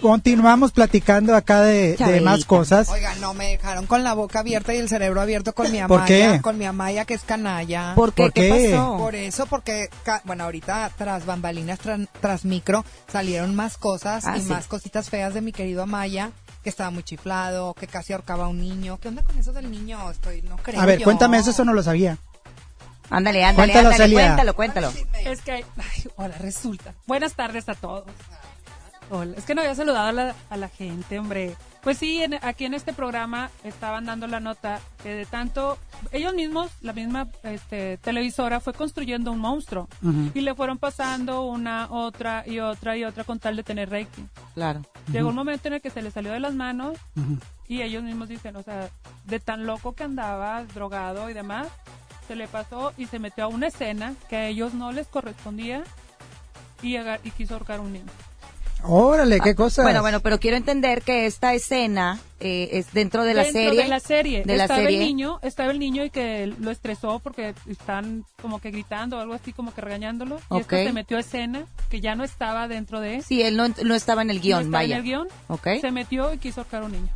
Continuamos 0.00 0.72
platicando 0.72 1.34
acá 1.34 1.60
de, 1.62 1.96
más 2.22 2.44
cosas. 2.44 2.88
Oigan, 2.88 3.20
no, 3.20 3.34
me 3.34 3.48
dejaron 3.50 3.86
con 3.86 4.04
la 4.04 4.14
boca 4.14 4.40
abierta 4.40 4.74
y 4.74 4.78
el 4.78 4.88
cerebro 4.88 5.20
abierto 5.20 5.54
con 5.54 5.70
mi 5.72 5.80
¿Por 5.86 6.00
amaya. 6.00 6.32
qué? 6.36 6.40
Con 6.42 6.58
mi 6.58 6.64
amaya 6.66 7.04
que 7.04 7.14
es 7.14 7.22
canalla. 7.22 7.94
¿Por 7.94 8.12
qué? 8.12 8.22
¿Por 8.24 8.32
¿Qué 8.32 8.40
qué? 8.48 8.70
pasó? 8.74 8.96
Por 8.98 9.14
eso, 9.14 9.46
porque, 9.46 9.88
bueno, 10.24 10.44
ahorita 10.44 10.90
tras 10.96 11.24
bambalinas, 11.26 11.78
tras, 11.78 12.00
tras 12.20 12.44
micro, 12.44 12.84
salieron 13.10 13.54
más 13.54 13.76
cosas 13.76 14.24
Ah, 14.26 14.36
y 14.36 14.42
sí. 14.42 14.48
más 14.48 14.66
cositas 14.66 15.08
feas 15.10 15.34
de 15.34 15.40
mi 15.40 15.52
querido 15.52 15.82
Amaya, 15.82 16.30
que 16.62 16.70
estaba 16.70 16.90
muy 16.90 17.02
chiflado, 17.02 17.74
que 17.74 17.86
casi 17.86 18.12
ahorcaba 18.12 18.44
a 18.46 18.48
un 18.48 18.60
niño. 18.60 18.98
¿Qué 19.00 19.08
onda 19.08 19.22
con 19.22 19.38
eso 19.38 19.52
del 19.52 19.70
niño? 19.70 20.10
Estoy, 20.10 20.42
no 20.42 20.56
creo 20.56 20.80
A 20.80 20.86
ver, 20.86 20.98
yo. 20.98 21.04
cuéntame 21.04 21.38
eso, 21.38 21.50
eso 21.50 21.64
no 21.64 21.72
lo 21.72 21.82
sabía. 21.82 22.18
Ándale, 23.10 23.44
ándale, 23.44 23.72
Cuéntalo, 23.72 23.90
ándale, 23.94 24.14
cuéntalo, 24.14 24.54
cuéntalo. 24.54 24.92
Es 25.24 25.42
que, 25.42 25.52
ay, 25.52 25.64
hola, 26.16 26.36
resulta. 26.38 26.94
Buenas 27.06 27.34
tardes 27.34 27.68
a 27.68 27.74
todos. 27.74 28.04
Hola, 29.10 29.34
es 29.36 29.44
que 29.44 29.54
no 29.54 29.60
había 29.60 29.74
saludado 29.74 30.08
a 30.08 30.12
la, 30.12 30.34
a 30.50 30.56
la 30.56 30.68
gente, 30.68 31.18
hombre. 31.18 31.56
Pues 31.82 31.98
sí, 31.98 32.22
en- 32.22 32.38
aquí 32.42 32.64
en 32.64 32.72
este 32.72 32.94
programa 32.94 33.50
estaban 33.62 34.06
dando 34.06 34.26
la 34.26 34.40
nota 34.40 34.80
que 35.02 35.10
de 35.14 35.26
tanto, 35.26 35.76
ellos 36.10 36.32
mismos, 36.34 36.70
la 36.80 36.94
misma 36.94 37.28
este, 37.42 37.98
televisora, 37.98 38.60
fue 38.60 38.72
construyendo 38.72 39.30
un 39.30 39.38
monstruo. 39.40 39.88
Ujú. 40.02 40.30
Y 40.34 40.40
le 40.40 40.54
fueron 40.54 40.78
pasando 40.78 41.42
una, 41.42 41.88
otra 41.90 42.44
y 42.46 42.60
otra 42.60 42.96
y 42.96 43.04
otra 43.04 43.24
con 43.24 43.38
tal 43.38 43.56
de 43.56 43.62
tener 43.62 43.90
rating. 43.90 44.24
Claro. 44.54 44.80
Llegó 45.12 45.28
un 45.28 45.34
momento 45.34 45.68
en 45.68 45.74
el 45.74 45.80
que 45.82 45.90
se 45.90 46.00
le 46.00 46.10
salió 46.10 46.32
de 46.32 46.40
las 46.40 46.54
manos 46.54 46.96
Ujú. 47.16 47.38
Y 47.68 47.82
ellos 47.82 48.02
mismos 48.02 48.28
dicen, 48.28 48.56
o 48.56 48.62
sea, 48.62 48.88
de 49.24 49.40
tan 49.40 49.64
loco 49.66 49.94
que 49.94 50.04
andaba, 50.04 50.64
drogado 50.64 51.28
y 51.30 51.34
demás, 51.34 51.68
se 52.28 52.36
le 52.36 52.46
pasó 52.48 52.92
y 52.98 53.06
se 53.06 53.18
metió 53.18 53.44
a 53.44 53.48
una 53.48 53.66
escena 53.68 54.14
que 54.28 54.36
a 54.36 54.46
ellos 54.48 54.72
no 54.74 54.92
les 54.92 55.06
correspondía 55.06 55.82
y, 56.82 56.96
y 56.96 57.30
quiso 57.36 57.54
ahorcar 57.54 57.78
a 57.78 57.82
un 57.82 57.92
niño. 57.94 58.04
Órale, 58.86 59.40
qué 59.40 59.54
cosa. 59.54 59.82
Bueno, 59.82 60.02
bueno, 60.02 60.20
pero 60.20 60.38
quiero 60.38 60.56
entender 60.56 61.02
que 61.02 61.26
esta 61.26 61.54
escena 61.54 62.18
eh, 62.40 62.68
es 62.72 62.92
dentro 62.92 63.24
de 63.24 63.34
la 63.34 63.42
Dentro 63.44 63.62
serie. 63.62 63.82
de 63.82 63.88
la 63.88 64.00
serie. 64.00 64.42
de 64.44 64.56
la 64.56 64.64
estaba 64.64 64.80
serie. 64.80 64.98
el 64.98 65.04
niño, 65.06 65.38
estaba 65.42 65.70
el 65.70 65.78
niño 65.78 66.04
y 66.04 66.10
que 66.10 66.46
lo 66.58 66.70
estresó 66.70 67.18
porque 67.20 67.54
están 67.68 68.24
como 68.42 68.58
que 68.60 68.70
gritando 68.70 69.16
o 69.16 69.20
algo 69.20 69.34
así, 69.34 69.52
como 69.52 69.74
que 69.74 69.80
regañándolo. 69.80 70.36
Y 70.50 70.58
esto 70.60 70.76
Ok. 70.76 70.82
se 70.84 70.92
metió 70.92 71.16
a 71.16 71.20
escena 71.20 71.64
que 71.90 72.00
ya 72.00 72.14
no 72.14 72.24
estaba 72.24 72.68
dentro 72.68 73.00
de 73.00 73.22
Sí, 73.22 73.42
él 73.42 73.56
no, 73.56 73.68
no 73.68 73.94
estaba 73.94 74.22
en 74.22 74.30
el 74.30 74.36
no 74.36 74.42
guion, 74.42 74.60
estaba 74.64 74.78
vaya. 74.82 74.96
en 74.96 75.00
el 75.00 75.04
guion. 75.06 75.28
Ok. 75.48 75.68
Se 75.80 75.90
metió 75.90 76.32
y 76.34 76.38
quiso 76.38 76.60
ahorcar 76.60 76.82
a 76.82 76.86
un 76.86 76.92
niño. 76.92 77.08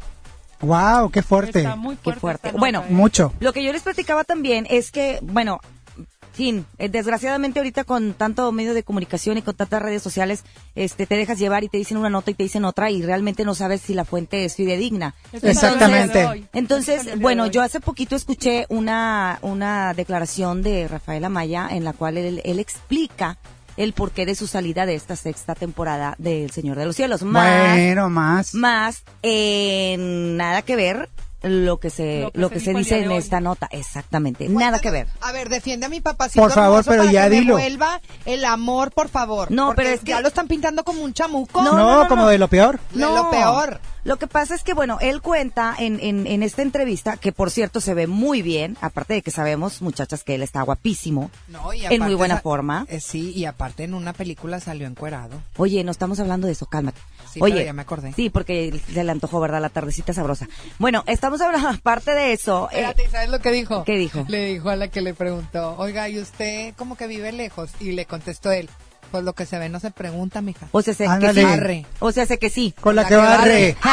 Wow, 0.60 1.10
qué 1.10 1.22
fuerte. 1.22 1.60
Está 1.60 1.76
muy 1.76 1.94
Qué 1.96 2.02
fuerte. 2.02 2.20
fuerte. 2.20 2.48
esta 2.48 2.48
nota, 2.48 2.58
Bueno. 2.60 2.84
Mucho. 2.88 3.32
Lo 3.38 3.52
que 3.52 3.62
yo 3.62 3.72
les 3.72 3.82
platicaba 3.82 4.24
también 4.24 4.66
es 4.68 4.90
que, 4.90 5.18
bueno, 5.22 5.60
fin, 6.32 6.66
eh, 6.78 6.88
desgraciadamente 6.88 7.58
ahorita 7.58 7.84
con 7.84 8.14
tanto 8.14 8.50
medio 8.52 8.74
de 8.74 8.82
comunicación 8.82 9.38
y 9.38 9.42
con 9.42 9.54
tantas 9.54 9.82
redes 9.82 10.02
sociales, 10.02 10.44
este, 10.74 11.06
te 11.06 11.16
dejas 11.16 11.38
llevar 11.38 11.64
y 11.64 11.68
te 11.68 11.78
dicen 11.78 11.96
una 11.96 12.10
nota 12.10 12.30
y 12.30 12.34
te 12.34 12.42
dicen 12.42 12.64
otra 12.64 12.90
y 12.90 13.02
realmente 13.02 13.44
no 13.44 13.54
sabes 13.54 13.80
si 13.80 13.94
la 13.94 14.04
fuente 14.04 14.44
es 14.44 14.56
fidedigna. 14.56 15.14
Exactamente. 15.32 16.18
de 16.18 16.44
Entonces, 16.52 17.04
de 17.04 17.16
bueno, 17.16 17.46
yo 17.46 17.62
hace 17.62 17.80
poquito 17.80 18.16
escuché 18.16 18.66
una, 18.68 19.38
una 19.42 19.94
declaración 19.94 20.62
de 20.62 20.88
Rafael 20.88 21.24
Amaya 21.24 21.68
en 21.70 21.84
la 21.84 21.92
cual 21.92 22.16
él, 22.18 22.40
él 22.44 22.58
explica 22.58 23.38
el 23.76 23.92
porqué 23.92 24.26
de 24.26 24.34
su 24.34 24.46
salida 24.46 24.86
de 24.86 24.96
esta 24.96 25.14
sexta 25.16 25.54
temporada 25.54 26.16
del 26.18 26.50
Señor 26.50 26.76
de 26.78 26.86
los 26.86 26.96
Cielos. 26.96 27.22
Más, 27.22 27.76
Bueno, 27.76 28.10
más. 28.10 28.54
más 28.54 29.04
eh, 29.22 29.94
nada 29.98 30.62
que 30.62 30.74
ver 30.76 31.08
lo 31.42 31.78
que 31.78 31.90
se 31.90 32.22
Lo 32.22 32.30
lo 32.34 32.50
que 32.50 32.58
se 32.60 32.74
dice 32.74 32.98
en 33.02 33.10
hoy. 33.10 33.16
esta 33.16 33.40
nota 33.40 33.68
exactamente 33.70 34.48
nada 34.48 34.78
que 34.80 34.90
ver 34.90 35.06
A 35.20 35.30
ver, 35.32 35.48
defiende 35.48 35.86
a 35.86 35.88
mi 35.88 36.00
papacito. 36.00 36.40
Por 36.42 36.50
favor, 36.52 36.84
pero 36.84 37.02
para 37.02 37.12
ya 37.12 37.24
que 37.30 37.36
dilo. 37.40 37.54
vuelva 37.54 38.00
el 38.24 38.44
amor, 38.44 38.90
por 38.92 39.08
favor. 39.08 39.50
No, 39.50 39.74
pero 39.76 39.90
es 39.90 40.00
que- 40.00 40.10
ya 40.10 40.20
lo 40.20 40.28
están 40.28 40.48
pintando 40.48 40.84
como 40.84 41.02
un 41.02 41.12
chamuco. 41.14 41.62
No, 41.62 41.72
No, 41.72 41.78
no, 41.78 42.02
no, 42.04 42.08
como 42.08 42.22
no. 42.22 42.28
de 42.28 42.38
lo 42.38 42.48
peor. 42.48 42.80
De 42.92 43.00
lo 43.00 43.30
peor. 43.30 43.80
Lo 44.04 44.16
que 44.16 44.26
pasa 44.26 44.54
es 44.54 44.62
que, 44.62 44.72
bueno, 44.72 44.96
él 45.02 45.20
cuenta 45.20 45.74
en, 45.78 45.98
en, 46.00 46.26
en 46.26 46.42
esta 46.42 46.62
entrevista, 46.62 47.16
que 47.18 47.30
por 47.32 47.50
cierto 47.50 47.80
se 47.80 47.92
ve 47.94 48.06
muy 48.06 48.40
bien, 48.42 48.78
aparte 48.80 49.14
de 49.14 49.22
que 49.22 49.30
sabemos, 49.30 49.82
muchachas, 49.82 50.24
que 50.24 50.34
él 50.36 50.42
está 50.42 50.62
guapísimo, 50.62 51.30
No, 51.48 51.74
y 51.74 51.84
en 51.84 52.02
muy 52.02 52.14
buena 52.14 52.38
forma. 52.40 52.86
eh, 52.88 53.00
sí, 53.00 53.32
y 53.34 53.44
aparte 53.44 53.84
en 53.84 53.92
una 53.94 54.14
película 54.14 54.60
salió 54.60 54.86
encuerado. 54.86 55.42
Oye, 55.58 55.84
no 55.84 55.90
estamos 55.90 56.18
hablando 56.20 56.46
de 56.46 56.54
eso, 56.54 56.64
cálmate. 56.66 56.98
Sí, 57.38 57.44
Oye, 57.44 57.54
pero 57.54 57.66
ya 57.66 57.72
me 57.72 57.82
acordé. 57.82 58.12
Sí, 58.12 58.30
porque 58.30 58.80
se 58.92 59.02
le 59.04 59.10
antojó, 59.10 59.40
¿verdad? 59.40 59.60
La 59.60 59.68
tardecita 59.70 60.12
sabrosa. 60.12 60.46
Bueno, 60.78 61.04
estamos 61.06 61.40
hablando, 61.40 61.68
aparte 61.68 62.12
de 62.12 62.32
eso, 62.32 62.68
eh, 62.72 62.80
Espérate, 62.80 63.08
¿sabes 63.10 63.30
lo 63.30 63.40
que 63.40 63.50
dijo? 63.52 63.84
¿Qué 63.84 63.96
dijo? 63.96 64.24
Le 64.28 64.46
dijo 64.46 64.68
a 64.70 64.76
la 64.76 64.88
que 64.88 65.00
le 65.00 65.14
preguntó, 65.14 65.74
oiga, 65.78 66.08
¿y 66.08 66.18
usted 66.18 66.74
cómo 66.76 66.96
que 66.96 67.06
vive 67.06 67.32
lejos? 67.32 67.70
Y 67.80 67.92
le 67.92 68.04
contestó 68.06 68.52
él, 68.52 68.68
pues 69.10 69.24
lo 69.24 69.32
que 69.32 69.46
se 69.46 69.58
ve 69.58 69.68
no 69.68 69.80
se 69.80 69.90
pregunta, 69.90 70.42
mija. 70.42 70.68
o 70.70 70.82
sea, 70.82 70.94
que 70.94 71.06
Ándale. 71.06 71.40
sí. 71.40 71.46
Barre. 71.46 71.86
O 72.00 72.12
sea, 72.12 72.26
sé 72.26 72.38
que 72.38 72.50
sí. 72.50 72.74
Con 72.80 72.94
la 72.96 73.02
La 73.02 73.08
que 73.08 73.14
que 73.14 73.20
barre. 73.20 73.76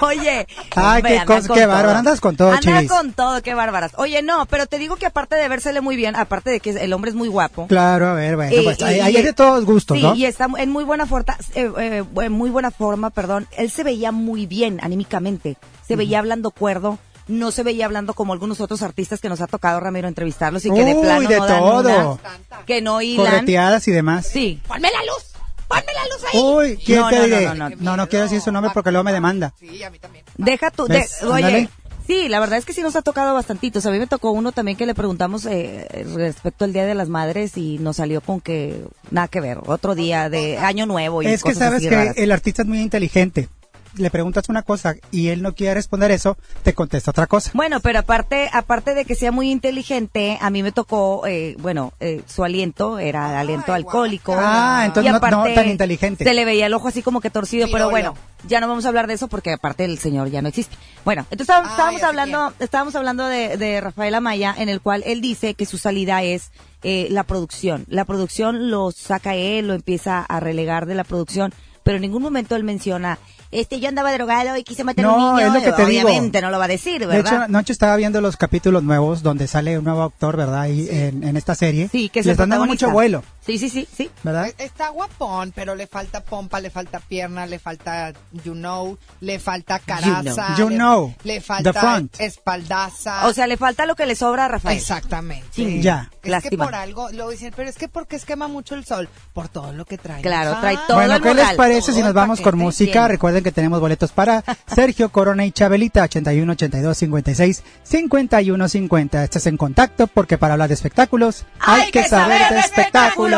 Oye, 0.00 0.46
Ay, 0.76 0.96
hombre, 0.98 1.18
qué 1.18 1.24
cosa, 1.26 1.48
con 1.48 1.56
qué 1.56 1.62
todo. 1.64 1.72
bárbara, 1.72 1.98
andas 1.98 2.20
con 2.20 2.36
todo, 2.36 2.48
Anda 2.50 2.60
Chivis. 2.60 2.88
con 2.88 3.12
todo, 3.12 3.42
qué 3.42 3.54
bárbaras. 3.54 3.92
Oye, 3.96 4.22
no, 4.22 4.46
pero 4.46 4.66
te 4.66 4.78
digo 4.78 4.96
que 4.96 5.06
aparte 5.06 5.34
de 5.36 5.48
vérsele 5.48 5.80
muy 5.80 5.96
bien, 5.96 6.14
aparte 6.14 6.50
de 6.50 6.60
que 6.60 6.70
el 6.70 6.92
hombre 6.92 7.10
es 7.10 7.16
muy 7.16 7.28
guapo. 7.28 7.66
Claro, 7.66 8.06
a 8.08 8.12
ver, 8.14 8.36
bueno, 8.36 8.52
eh, 8.54 8.60
pues 8.62 8.78
y- 8.80 8.84
ahí 8.84 8.96
y- 8.96 9.00
ahí 9.00 9.16
hay 9.16 9.22
de 9.24 9.32
todos 9.32 9.64
gustos, 9.64 9.96
sí, 9.98 10.02
¿no? 10.04 10.14
y 10.14 10.24
está 10.24 10.46
en 10.56 10.70
muy 10.70 10.84
buena 10.84 11.06
forma, 11.06 11.36
en 11.54 12.32
muy 12.32 12.50
buena 12.50 12.70
forma, 12.70 13.10
perdón. 13.10 13.48
Él 13.56 13.70
se 13.70 13.82
veía 13.82 14.12
muy 14.12 14.46
bien 14.46 14.78
anímicamente, 14.82 15.56
se 15.86 15.96
veía 15.96 16.20
hablando 16.20 16.50
cuerdo, 16.52 16.98
no 17.26 17.50
se 17.50 17.62
veía 17.64 17.84
hablando 17.84 18.14
como 18.14 18.32
algunos 18.32 18.60
otros 18.60 18.82
artistas 18.82 19.20
que 19.20 19.28
nos 19.28 19.40
ha 19.40 19.46
tocado 19.48 19.80
Ramiro 19.80 20.06
entrevistarlos 20.08 20.64
y 20.64 20.70
que 20.70 20.84
de 20.84 20.94
plano 20.94 21.28
de 21.28 21.38
no 21.38 21.46
dan 21.46 21.58
todo. 21.58 21.80
una, 22.22 22.64
que 22.66 22.80
no 22.80 23.02
hilan. 23.02 23.26
Correteadas 23.26 23.86
y 23.88 23.90
demás. 23.90 24.26
Sí. 24.26 24.62
¡Ponme 24.66 24.88
la 24.90 25.00
luz! 25.04 25.24
¡Ponme 25.68 25.92
la 25.94 26.02
luz 26.04 26.24
ahí! 26.32 26.40
Uy, 26.74 26.82
¿quién 26.84 27.00
No, 27.00 27.08
te 27.10 27.16
no, 27.18 27.24
diré? 27.24 27.46
no, 27.46 27.54
No, 27.54 27.68
no, 27.70 27.76
no, 27.78 27.96
no. 27.98 28.08
quiero 28.08 28.24
decir 28.24 28.40
su 28.40 28.50
nombre 28.52 28.70
porque 28.74 28.90
luego 28.90 29.04
me 29.04 29.12
demanda. 29.12 29.52
Sí, 29.60 29.82
a 29.82 29.90
mí 29.90 29.98
también. 29.98 30.24
Deja 30.38 30.70
tu, 30.70 30.84
oye, 30.84 31.68
sí, 32.06 32.28
la 32.28 32.40
verdad 32.40 32.58
es 32.58 32.64
que 32.64 32.72
sí 32.72 32.80
nos 32.80 32.96
ha 32.96 33.02
tocado 33.02 33.34
bastantitos. 33.34 33.84
A 33.84 33.90
mí 33.90 33.98
me 33.98 34.06
tocó 34.06 34.30
uno 34.30 34.52
también 34.52 34.76
que 34.78 34.86
le 34.86 34.94
preguntamos 34.94 35.44
eh, 35.46 35.86
respecto 36.14 36.64
al 36.64 36.72
Día 36.72 36.86
de 36.86 36.94
las 36.94 37.08
Madres 37.08 37.56
y 37.56 37.78
nos 37.78 37.96
salió 37.96 38.20
con 38.22 38.40
que 38.40 38.82
nada 39.10 39.28
que 39.28 39.40
ver, 39.40 39.58
otro 39.66 39.94
día 39.94 40.30
de 40.30 40.56
Año 40.58 40.86
Nuevo 40.86 41.22
y 41.22 41.26
Es 41.26 41.42
que 41.42 41.54
sabes 41.54 41.80
así 41.80 41.88
que 41.90 41.94
raras. 41.96 42.16
el 42.16 42.32
artista 42.32 42.62
es 42.62 42.68
muy 42.68 42.80
inteligente. 42.80 43.48
Le 43.96 44.10
preguntas 44.10 44.48
una 44.48 44.62
cosa 44.62 44.94
y 45.10 45.28
él 45.28 45.42
no 45.42 45.54
quiere 45.54 45.74
responder 45.74 46.10
eso, 46.10 46.36
te 46.62 46.72
contesta 46.74 47.10
otra 47.10 47.26
cosa. 47.26 47.50
Bueno, 47.54 47.80
pero 47.80 47.98
aparte, 48.00 48.48
aparte 48.52 48.94
de 48.94 49.04
que 49.04 49.14
sea 49.14 49.32
muy 49.32 49.50
inteligente, 49.50 50.38
a 50.40 50.50
mí 50.50 50.62
me 50.62 50.72
tocó, 50.72 51.26
eh, 51.26 51.56
bueno, 51.58 51.92
eh, 52.00 52.22
su 52.26 52.44
aliento 52.44 52.98
era 52.98 53.38
aliento 53.40 53.72
Ay, 53.72 53.82
alcohólico. 53.82 54.34
Ah, 54.38 54.82
entonces 54.86 55.10
Y 55.10 55.12
no- 55.12 55.18
no 55.30 55.54
tan 55.54 55.68
inteligente. 55.68 56.24
Se 56.24 56.34
le 56.34 56.44
veía 56.44 56.66
el 56.66 56.74
ojo 56.74 56.88
así 56.88 57.02
como 57.02 57.20
que 57.20 57.30
torcido, 57.30 57.66
Sí, 57.66 57.72
pero 57.72 57.86
no, 57.86 57.90
bueno, 57.90 58.14
no. 58.14 58.48
ya 58.48 58.60
no 58.60 58.68
vamos 58.68 58.84
a 58.84 58.88
hablar 58.88 59.06
de 59.06 59.14
eso 59.14 59.28
porque 59.28 59.52
aparte 59.52 59.84
el 59.84 59.98
señor 59.98 60.30
ya 60.30 60.42
no 60.42 60.48
existe. 60.48 60.76
Bueno, 61.04 61.22
entonces 61.30 61.42
estábamos, 61.48 61.70
Ah, 61.70 61.72
estábamos 61.72 62.02
hablando, 62.02 62.52
estábamos 62.60 62.94
hablando 62.94 63.26
de, 63.26 63.56
de 63.56 63.80
Rafael 63.80 64.14
Amaya, 64.14 64.54
en 64.58 64.68
el 64.68 64.80
cual 64.80 65.02
él 65.06 65.20
dice 65.20 65.54
que 65.54 65.66
su 65.66 65.78
salida 65.78 66.22
es 66.22 66.50
eh, 66.82 67.08
la 67.10 67.24
producción. 67.24 67.84
La 67.88 68.04
producción 68.04 68.70
lo 68.70 68.92
saca 68.92 69.34
él, 69.34 69.66
lo 69.66 69.74
empieza 69.74 70.20
a 70.20 70.38
relegar 70.40 70.86
de 70.86 70.94
la 70.94 71.04
producción, 71.04 71.52
pero 71.88 71.96
en 71.96 72.02
ningún 72.02 72.22
momento 72.22 72.54
él 72.54 72.64
menciona, 72.64 73.18
este, 73.50 73.80
yo 73.80 73.88
andaba 73.88 74.12
drogado 74.12 74.54
y 74.58 74.62
quise 74.62 74.84
matar 74.84 75.06
a 75.06 75.08
un 75.10 75.16
No, 75.16 75.36
niño. 75.36 75.46
es 75.46 75.54
lo 75.54 75.60
que 75.62 75.72
te 75.72 75.86
digo. 75.86 76.06
Obviamente 76.06 76.42
no 76.42 76.50
lo 76.50 76.58
va 76.58 76.66
a 76.66 76.68
decir, 76.68 76.98
¿verdad? 77.00 77.14
De 77.14 77.20
hecho, 77.20 77.36
anoche 77.44 77.72
estaba 77.72 77.96
viendo 77.96 78.20
los 78.20 78.36
capítulos 78.36 78.82
nuevos 78.82 79.22
donde 79.22 79.46
sale 79.46 79.78
un 79.78 79.84
nuevo 79.84 80.02
actor, 80.02 80.36
¿verdad? 80.36 80.66
Y 80.68 80.86
en, 80.90 81.24
en 81.24 81.38
esta 81.38 81.54
serie. 81.54 81.88
Sí, 81.90 82.10
que 82.10 82.20
es 82.20 82.26
Le 82.26 82.32
están 82.32 82.50
dando 82.50 82.66
mucho 82.66 82.90
vuelo, 82.90 83.22
Sí, 83.48 83.56
sí, 83.58 83.70
sí, 83.70 83.88
sí. 83.96 84.10
¿verdad? 84.22 84.50
Está 84.58 84.90
guapón, 84.90 85.52
pero 85.54 85.74
le 85.74 85.86
falta 85.86 86.22
pompa, 86.22 86.60
le 86.60 86.68
falta 86.68 87.00
pierna, 87.00 87.46
le 87.46 87.58
falta 87.58 88.12
you 88.44 88.52
know, 88.52 88.98
le 89.20 89.38
falta 89.38 89.78
caraza, 89.78 90.54
You 90.58 90.68
le, 90.68 90.76
know. 90.76 91.14
le 91.24 91.34
The 91.36 91.40
falta 91.40 91.72
front. 91.72 92.20
espaldaza. 92.20 93.26
O 93.26 93.32
sea, 93.32 93.46
le 93.46 93.56
falta 93.56 93.86
lo 93.86 93.96
que 93.96 94.04
le 94.04 94.14
sobra 94.16 94.44
a 94.44 94.48
Rafael. 94.48 94.76
Exactamente. 94.76 95.46
Sí, 95.52 95.80
ya. 95.80 96.10
Es 96.22 96.30
Lástima. 96.30 96.50
que 96.66 96.68
por 96.70 96.74
algo 96.74 97.08
lo 97.12 97.30
dicen, 97.30 97.52
pero 97.56 97.70
es 97.70 97.76
que 97.76 97.88
porque 97.88 98.16
es 98.16 98.26
quema 98.26 98.48
mucho 98.48 98.74
el 98.74 98.84
sol, 98.84 99.08
por 99.32 99.48
todo 99.48 99.72
lo 99.72 99.86
que 99.86 99.96
trae. 99.96 100.20
Claro, 100.20 100.52
Ah, 100.56 100.60
trae 100.60 100.76
todo 100.86 100.98
Bueno, 100.98 101.14
el 101.14 101.22
¿qué 101.22 101.32
les 101.34 101.54
parece 101.54 101.94
si 101.94 102.02
nos 102.02 102.12
vamos 102.12 102.42
con 102.42 102.58
música? 102.58 103.08
Recuerden 103.08 103.42
que 103.42 103.50
tenemos 103.52 103.80
boletos 103.80 104.12
para 104.12 104.44
Sergio 104.66 105.10
Corona 105.10 105.46
y 105.46 105.52
Chabelita, 105.52 106.02
81 106.02 106.52
82 106.52 106.98
56 106.98 107.62
51 107.82 108.68
50. 108.68 109.24
Estás 109.24 109.46
en 109.46 109.56
contacto 109.56 110.06
porque 110.06 110.36
para 110.36 110.52
hablar 110.52 110.68
de 110.68 110.74
espectáculos 110.74 111.46
hay, 111.60 111.90
que, 111.90 112.04
saber, 112.04 112.52
de 112.52 112.58
espectáculos. 112.60 113.37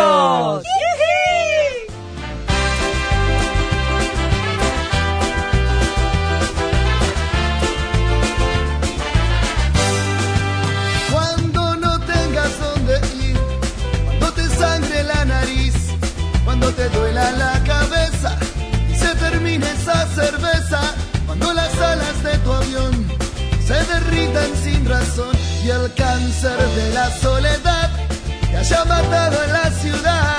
Cuando 11.13 11.77
no 11.77 12.01
tengas 12.01 12.51
dónde 12.61 13.01
ir, 13.23 13.39
cuando 14.07 14.33
te 14.33 14.49
sangre 14.49 15.03
la 15.05 15.25
nariz, 15.25 15.75
cuando 16.45 16.73
te 16.73 16.89
duela 16.89 17.31
la 17.33 17.63
cabeza 17.65 18.39
y 18.91 18.95
se 18.95 19.15
termine 19.17 19.67
esa 19.71 20.07
cerveza, 20.15 20.81
cuando 21.27 21.53
las 21.53 21.75
alas 21.79 22.23
de 22.23 22.39
tu 22.39 22.53
avión 22.53 23.07
se 23.67 23.75
derritan 23.93 24.51
sin 24.63 24.89
razón 24.89 25.37
y 25.65 25.69
el 25.71 25.93
cáncer 25.95 26.59
de 26.59 26.95
la 26.95 27.11
soledad 27.19 27.60
te 28.61 28.75
haya 28.75 28.85
matado 28.85 29.43
en 29.45 29.53
la 29.53 29.71
ciudad, 29.71 30.39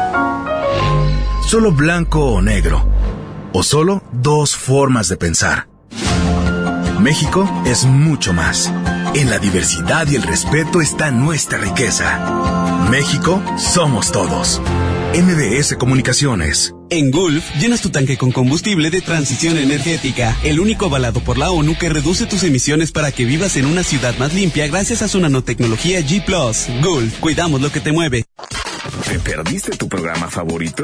Solo 1.51 1.73
blanco 1.73 2.27
o 2.27 2.41
negro. 2.41 2.87
O 3.51 3.61
solo 3.61 4.01
dos 4.13 4.55
formas 4.55 5.09
de 5.09 5.17
pensar. 5.17 5.67
México 7.01 7.45
es 7.65 7.83
mucho 7.83 8.31
más. 8.31 8.71
En 9.15 9.29
la 9.29 9.37
diversidad 9.37 10.07
y 10.07 10.15
el 10.15 10.23
respeto 10.23 10.79
está 10.79 11.11
nuestra 11.11 11.57
riqueza. 11.57 12.87
México 12.89 13.43
somos 13.57 14.13
todos. 14.13 14.61
MBS 15.13 15.75
Comunicaciones. 15.75 16.73
En 16.89 17.11
Gulf, 17.11 17.43
llenas 17.59 17.81
tu 17.81 17.89
tanque 17.89 18.17
con 18.17 18.31
combustible 18.31 18.89
de 18.89 19.01
transición 19.01 19.57
energética, 19.57 20.37
el 20.45 20.57
único 20.57 20.85
avalado 20.85 21.19
por 21.19 21.37
la 21.37 21.51
ONU 21.51 21.77
que 21.77 21.89
reduce 21.89 22.27
tus 22.27 22.43
emisiones 22.43 22.93
para 22.93 23.11
que 23.11 23.25
vivas 23.25 23.57
en 23.57 23.65
una 23.65 23.83
ciudad 23.83 24.17
más 24.19 24.33
limpia 24.33 24.67
gracias 24.67 25.01
a 25.01 25.09
su 25.09 25.19
nanotecnología 25.19 25.99
G⁇ 25.99 26.23
Gulf, 26.81 27.19
cuidamos 27.19 27.59
lo 27.59 27.73
que 27.73 27.81
te 27.81 27.91
mueve. 27.91 28.23
¿Te 29.05 29.19
perdiste 29.19 29.75
tu 29.75 29.89
programa 29.89 30.29
favorito? 30.29 30.83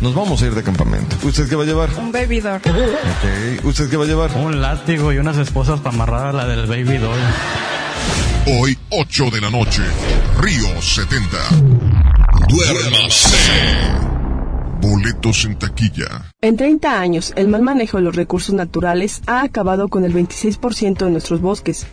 Nos 0.00 0.14
vamos 0.14 0.42
a 0.42 0.46
ir 0.46 0.54
de 0.54 0.62
campamento. 0.62 1.16
¿Usted 1.22 1.48
qué 1.48 1.56
va 1.56 1.62
a 1.62 1.66
llevar? 1.66 1.90
Un 1.98 2.12
baby 2.12 2.40
doll. 2.40 2.56
Ok. 2.56 3.64
¿Usted 3.64 3.88
qué 3.88 3.96
va 3.96 4.04
a 4.04 4.06
llevar? 4.06 4.30
Un 4.36 4.60
látigo 4.60 5.12
y 5.12 5.18
unas 5.18 5.36
esposas 5.38 5.80
para 5.80 5.94
amarrar 5.94 6.26
a 6.28 6.32
la 6.32 6.46
del 6.46 6.66
baby 6.66 6.98
doll. 6.98 7.18
Hoy, 8.46 8.76
8 8.90 9.30
de 9.30 9.40
la 9.40 9.50
noche, 9.50 9.82
Río 10.38 10.80
70. 10.80 11.38
Duérmase. 12.48 13.36
Boletos 14.82 15.46
en 15.46 15.58
taquilla. 15.58 16.30
En 16.42 16.58
30 16.58 17.00
años, 17.00 17.32
el 17.36 17.48
mal 17.48 17.62
manejo 17.62 17.96
de 17.96 18.02
los 18.02 18.14
recursos 18.14 18.54
naturales 18.54 19.22
ha 19.26 19.40
acabado 19.42 19.88
con 19.88 20.04
el 20.04 20.12
26% 20.12 21.06
de 21.06 21.10
nuestros 21.10 21.40
bosques. 21.40 21.86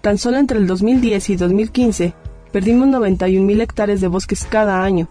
Tan 0.00 0.16
solo 0.16 0.38
entre 0.38 0.56
el 0.58 0.66
2010 0.66 1.30
y 1.30 1.36
2015, 1.36 2.14
perdimos 2.50 2.88
91.000 2.88 3.60
hectáreas 3.60 4.00
de 4.00 4.08
bosques 4.08 4.46
cada 4.48 4.82
año. 4.82 5.10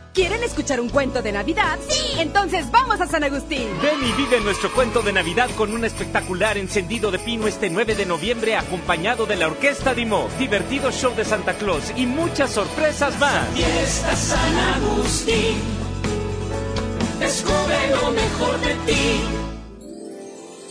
¿Quieren 0.13 0.43
escuchar 0.43 0.81
un 0.81 0.89
cuento 0.89 1.21
de 1.21 1.31
Navidad? 1.31 1.79
Sí. 1.87 2.19
Entonces 2.19 2.69
vamos 2.69 2.99
a 2.99 3.07
San 3.07 3.23
Agustín. 3.23 3.69
Ven 3.81 3.97
y 4.03 4.11
vive 4.21 4.41
nuestro 4.41 4.69
cuento 4.73 5.01
de 5.01 5.13
Navidad 5.13 5.49
con 5.55 5.73
un 5.73 5.85
espectacular 5.85 6.57
encendido 6.57 7.11
de 7.11 7.19
pino 7.19 7.47
este 7.47 7.69
9 7.69 7.95
de 7.95 8.05
noviembre 8.05 8.57
acompañado 8.57 9.25
de 9.25 9.37
la 9.37 9.47
Orquesta 9.47 9.93
Dimo, 9.93 10.27
divertido 10.37 10.91
show 10.91 11.15
de 11.15 11.23
Santa 11.23 11.53
Claus 11.53 11.93
y 11.95 12.05
muchas 12.05 12.51
sorpresas 12.51 13.17
más. 13.19 13.47
Fiesta 13.53 14.15
San 14.17 14.57
Agustín. 14.83 15.57
Descubre 17.19 17.77
lo 17.91 18.11
mejor 18.11 18.59
de 18.59 18.73
ti. 18.91 19.21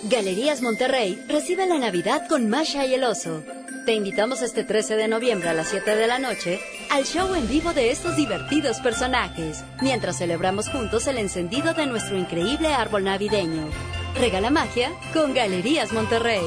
Galerías 0.03 0.61
Monterrey 0.61 1.19
recibe 1.29 1.67
la 1.67 1.79
Navidad 1.79 2.29
con 2.29 2.51
Masha 2.51 2.85
y 2.85 2.93
el 2.93 3.05
Oso. 3.05 3.43
Te 3.91 3.97
invitamos 3.97 4.41
este 4.43 4.63
13 4.63 4.95
de 4.95 5.09
noviembre 5.09 5.49
a 5.49 5.53
las 5.53 5.67
7 5.71 5.97
de 5.97 6.07
la 6.07 6.21
noche 6.21 6.61
al 6.91 7.05
show 7.05 7.35
en 7.35 7.49
vivo 7.49 7.73
de 7.73 7.91
estos 7.91 8.15
divertidos 8.15 8.79
personajes, 8.79 9.65
mientras 9.83 10.19
celebramos 10.19 10.69
juntos 10.69 11.09
el 11.09 11.19
encendido 11.19 11.75
de 11.75 11.87
nuestro 11.87 12.17
increíble 12.17 12.69
árbol 12.69 13.03
navideño. 13.03 13.69
Regala 14.15 14.51
magia 14.51 14.93
con 15.13 15.35
Galerías 15.35 15.93
Monterrey. 15.93 16.47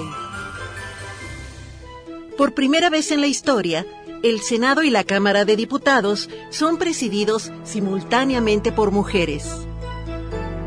Por 2.37 2.53
primera 2.53 2.89
vez 2.89 3.11
en 3.11 3.19
la 3.19 3.27
historia, 3.27 3.85
el 4.23 4.39
Senado 4.39 4.81
y 4.81 4.89
la 4.89 5.03
Cámara 5.03 5.43
de 5.43 5.57
Diputados 5.57 6.29
son 6.49 6.77
presididos 6.77 7.51
simultáneamente 7.65 8.71
por 8.71 8.91
mujeres. 8.91 9.67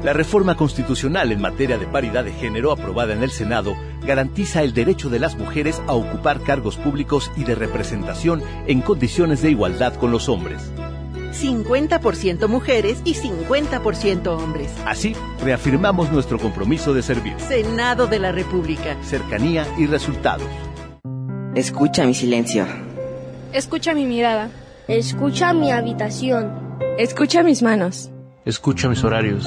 La 0.02 0.12
reforma 0.12 0.56
constitucional 0.56 1.32
en 1.32 1.40
materia 1.40 1.78
de 1.78 1.87
paridad 1.87 2.24
de 2.24 2.32
género 2.32 2.70
aprobada 2.70 3.14
en 3.14 3.22
el 3.22 3.30
Senado 3.30 3.76
garantiza 4.02 4.62
el 4.62 4.72
derecho 4.72 5.09
de 5.09 5.18
las 5.18 5.37
mujeres 5.37 5.82
a 5.87 5.94
ocupar 5.94 6.40
cargos 6.42 6.76
públicos 6.76 7.32
y 7.37 7.44
de 7.44 7.54
representación 7.54 8.42
en 8.66 8.82
condiciones 8.82 9.42
de 9.42 9.50
igualdad 9.50 9.94
con 9.94 10.12
los 10.12 10.28
hombres. 10.28 10.70
50% 11.32 12.48
mujeres 12.48 13.00
y 13.04 13.14
50% 13.14 14.26
hombres. 14.28 14.72
Así, 14.87 15.14
reafirmamos 15.42 16.11
nuestro 16.12 16.38
compromiso 16.38 16.94
de 16.94 17.02
servir. 17.02 17.35
Senado 17.38 18.06
de 18.06 18.18
la 18.18 18.32
República. 18.32 18.96
Cercanía 19.02 19.66
y 19.76 19.87
resultados. 19.87 20.48
Escucha 21.54 22.04
mi 22.06 22.14
silencio. 22.14 22.66
Escucha 23.52 23.94
mi 23.94 24.06
mirada. 24.06 24.50
Escucha 24.88 25.52
mi 25.52 25.72
habitación. 25.72 26.78
Escucha 26.98 27.42
mis 27.42 27.62
manos. 27.62 28.11
Escucha 28.44 28.88
mis 28.88 29.02
horarios. 29.02 29.46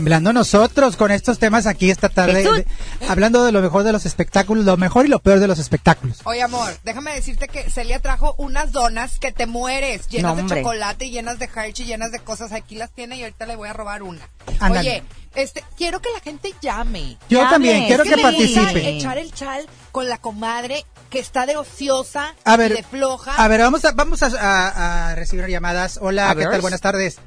Temblando 0.00 0.32
nosotros 0.32 0.96
con 0.96 1.10
estos 1.10 1.38
temas 1.38 1.66
aquí 1.66 1.90
esta 1.90 2.08
tarde, 2.08 2.42
de- 2.42 2.66
hablando 3.06 3.44
de 3.44 3.52
lo 3.52 3.60
mejor 3.60 3.82
de 3.82 3.92
los 3.92 4.06
espectáculos, 4.06 4.64
lo 4.64 4.78
mejor 4.78 5.04
y 5.04 5.10
lo 5.10 5.18
peor 5.18 5.40
de 5.40 5.46
los 5.46 5.58
espectáculos. 5.58 6.20
Oye, 6.24 6.40
amor, 6.42 6.72
déjame 6.84 7.12
decirte 7.14 7.48
que 7.48 7.68
Celia 7.70 8.00
trajo 8.00 8.34
unas 8.38 8.72
donas 8.72 9.18
que 9.18 9.30
te 9.30 9.44
mueres, 9.44 10.08
llenas 10.08 10.38
No, 10.38 10.42
de 10.48 10.56
chocolate, 10.56 11.10
llenas 11.10 11.38
de 11.38 11.50
Hershey, 11.54 11.84
llenas 11.84 12.12
de 12.12 12.18
cosas. 12.20 12.52
Aquí 12.52 12.76
las 12.76 12.88
tiene 12.92 13.16
y 13.18 13.24
ahorita 13.24 13.44
le 13.44 13.56
voy 13.56 13.68
a 13.68 13.74
robar 13.74 14.02
una. 14.02 14.26
Ándale. 14.58 14.88
Oye, 14.90 15.02
este, 15.34 15.62
quiero 15.76 16.00
que 16.00 16.08
la 16.14 16.20
gente 16.20 16.54
llame. 16.62 17.18
Yo 17.28 17.40
Llame. 17.40 17.50
también, 17.50 17.86
quiero 17.86 18.02
Es 18.04 18.08
que 18.08 18.16
le 18.16 18.22
participe. 18.22 18.88
Echar 18.96 19.18
el 19.18 19.30
chal 19.34 19.66
con 19.92 20.08
la 20.08 20.16
comadre 20.16 20.86
que 21.10 21.18
está 21.18 21.44
de 21.44 21.58
ociosa, 21.58 22.34
A 22.44 22.56
ver, 22.56 22.74
de 22.74 22.82
floja. 22.84 23.34
a 23.36 23.48
ver, 23.48 23.60
vamos 23.60 23.84
a, 23.84 23.92
vamos 23.92 24.22
a, 24.22 24.28
a- 24.28 25.10
a 25.10 25.14
recibir 25.14 25.46
llamadas. 25.48 25.98
Hola, 26.00 26.30
A 26.30 26.34
¿qué 26.34 26.40
ver. 26.40 26.52
tal? 26.52 26.60
Buenas 26.62 26.80
tardes. 26.80 27.18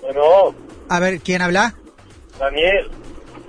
Bueno, 0.00 0.54
A 0.88 0.98
ver, 0.98 1.20
¿quién 1.20 1.42
habla? 1.42 1.74
Daniel, 2.40 2.90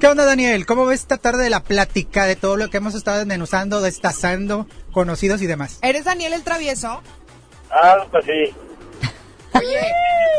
¿Qué 0.01 0.07
onda, 0.07 0.25
Daniel? 0.25 0.65
¿Cómo 0.65 0.87
ves 0.87 1.01
esta 1.01 1.17
tarde 1.17 1.43
de 1.43 1.51
la 1.51 1.61
plática 1.61 2.25
de 2.25 2.35
todo 2.35 2.57
lo 2.57 2.71
que 2.71 2.77
hemos 2.77 2.95
estado 2.95 3.23
denuzando, 3.23 3.81
destazando, 3.81 4.65
conocidos 4.91 5.43
y 5.43 5.45
demás? 5.45 5.77
¿Eres 5.83 6.05
Daniel 6.05 6.33
el 6.33 6.43
travieso? 6.43 7.03
algo 7.69 8.17
así. 8.17 8.51
Oye, 9.53 9.79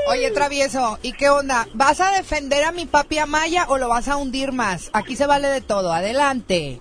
oye, 0.08 0.30
travieso, 0.32 0.98
¿y 1.02 1.12
qué 1.12 1.30
onda? 1.30 1.68
¿Vas 1.74 2.00
a 2.00 2.10
defender 2.10 2.64
a 2.64 2.72
mi 2.72 2.86
papi 2.86 3.18
Amaya 3.18 3.66
o 3.68 3.78
lo 3.78 3.88
vas 3.88 4.08
a 4.08 4.16
hundir 4.16 4.50
más? 4.50 4.90
Aquí 4.92 5.14
se 5.14 5.26
vale 5.26 5.46
de 5.46 5.60
todo, 5.60 5.92
adelante. 5.92 6.80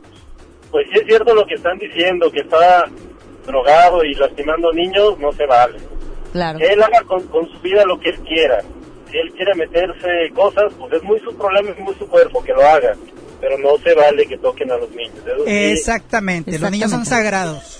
Pues 0.72 0.88
sí 0.92 1.00
es 1.02 1.06
cierto 1.06 1.36
lo 1.36 1.46
que 1.46 1.54
están 1.54 1.78
diciendo, 1.78 2.32
que 2.32 2.40
está 2.40 2.86
drogado 3.46 4.04
y 4.04 4.16
lastimando 4.16 4.74
niños, 4.74 5.20
no 5.20 5.32
se 5.34 5.46
vale. 5.46 5.78
Claro. 6.32 6.58
Que 6.58 6.66
él 6.66 6.82
haga 6.82 7.04
con, 7.04 7.28
con 7.28 7.48
su 7.48 7.60
vida 7.60 7.86
lo 7.86 8.00
que 8.00 8.10
él 8.10 8.20
quiera. 8.22 8.64
Si 9.12 9.18
él 9.18 9.32
quiere 9.36 9.54
meterse 9.56 10.32
cosas, 10.34 10.72
pues 10.80 10.94
es 10.94 11.04
muy 11.04 11.20
su 11.20 11.36
problema, 11.36 11.70
es 11.72 11.80
muy 11.80 11.94
su 11.96 12.08
cuerpo, 12.08 12.44
que 12.44 12.54
lo 12.54 12.62
haga. 12.66 12.96
Pero 13.40 13.58
no 13.58 13.78
se 13.84 13.94
vale 13.96 14.26
que 14.28 14.38
toquen 14.38 14.72
a 14.72 14.78
los 14.78 14.90
niños. 14.92 15.16
Sí, 15.26 15.52
Exactamente, 15.52 16.58
los 16.60 16.72
niños 16.72 16.92
son 16.92 17.06
sagrados. 17.06 17.78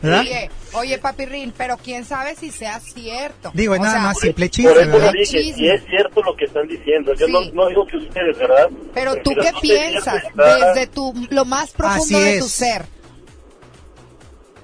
¿Verdad? 0.00 0.22
Oye, 0.22 0.50
oye, 0.72 0.98
papirrín, 0.98 1.54
pero 1.56 1.76
quién 1.76 2.04
sabe 2.04 2.34
si 2.34 2.50
sea 2.50 2.80
cierto. 2.80 3.52
Digo, 3.54 3.74
O 3.74 3.78
nada 3.78 3.92
sea, 3.92 4.00
más 4.02 4.18
simple 4.18 4.48
Por 4.48 4.58
eso 4.78 4.90
¿verdad? 4.90 5.12
dije, 5.12 5.24
Chisme. 5.26 5.54
si 5.54 5.68
es 5.68 5.84
cierto 5.84 6.22
lo 6.24 6.34
que 6.34 6.46
están 6.46 6.66
diciendo. 6.66 7.14
Yo 7.14 7.26
Sí. 7.26 7.32
no, 7.32 7.40
no 7.52 7.68
digo 7.68 7.86
que 7.86 7.98
ustedes, 7.98 8.36
¿verdad? 8.36 8.68
Pero 8.94 9.14
tú 9.22 9.30
qué 9.40 9.50
piensas 9.60 10.24
desde 10.34 10.88
tu 10.88 11.14
lo 11.30 11.44
más 11.44 11.70
profundo 11.70 12.02
Así 12.02 12.14
de 12.20 12.38
tu 12.40 12.46
es. 12.46 12.50
ser. 12.52 12.82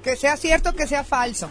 Que 0.02 0.16
sea 0.16 0.37
cierto, 0.37 0.72
que 0.74 0.88
sea 0.88 1.04
falso. 1.04 1.48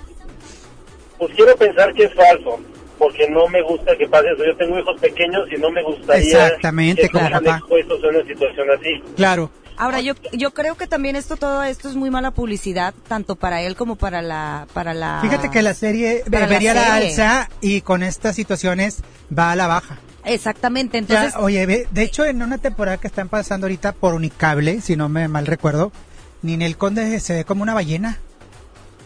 Pues 1.18 1.34
quiero 1.34 1.56
pensar 1.56 1.94
que 1.94 2.04
es 2.06 2.14
falso, 2.14 2.60
porque 2.98 3.30
no 3.30 3.48
me 3.48 3.62
gusta 3.62 3.96
que 3.98 4.08
pase 4.08 4.28
eso. 4.34 4.44
Yo 4.46 4.56
tengo 4.58 4.78
hijos 4.80 5.00
pequeños 5.00 5.48
y 5.56 5.60
no 5.60 5.70
me 5.72 5.84
gustaría 5.84 6.46
Exactamente, 6.48 7.04
que 7.04 7.10
claro, 7.10 7.36
estuvieran 7.38 7.44
papá. 7.44 7.58
expuestos 7.58 8.04
a 8.04 8.08
una 8.08 8.28
situación 8.28 8.68
así. 8.72 9.14
Claro. 9.16 9.52
Ahora, 9.80 10.02
yo, 10.02 10.14
yo 10.34 10.52
creo 10.56 10.76
que 10.76 10.88
también 10.88 11.16
esto, 11.16 11.38
todo 11.38 11.62
esto 11.64 11.88
es 11.88 11.96
muy 11.96 12.10
mala 12.10 12.32
publicidad, 12.32 12.96
tanto 13.08 13.36
para 13.36 13.62
él 13.62 13.76
como 13.76 13.96
para 13.96 14.24
la, 14.24 14.66
para 14.74 14.96
la... 14.96 15.20
Fíjate 15.22 15.52
que 15.52 15.62
la 15.62 15.76
serie 15.76 16.24
la 16.32 16.48
vería 16.48 16.74
la 16.74 16.96
alza 16.96 17.50
y 17.62 17.82
con 17.82 18.02
estas 18.02 18.36
situaciones 18.36 19.04
va 19.38 19.52
a 19.52 19.56
la 19.56 19.68
baja. 19.68 20.00
Exactamente, 20.26 20.98
Ya, 21.08 21.26
entonces... 21.26 21.34
oye, 21.40 21.88
de 21.92 22.04
hecho 22.04 22.26
en 22.26 22.42
una 22.42 22.58
temporada 22.58 22.98
que 22.98 23.06
están 23.08 23.30
pasando 23.30 23.66
ahorita 23.66 23.92
por 23.92 24.16
Unicable, 24.16 24.82
si 24.82 24.96
no 24.96 25.10
me 25.10 25.28
mal 25.28 25.46
recuerdo, 25.46 25.92
Ninel 26.42 26.76
Conde 26.76 27.20
se 27.20 27.34
ve 27.36 27.46
como 27.46 27.62
una 27.62 27.76
ballena. 27.76 28.18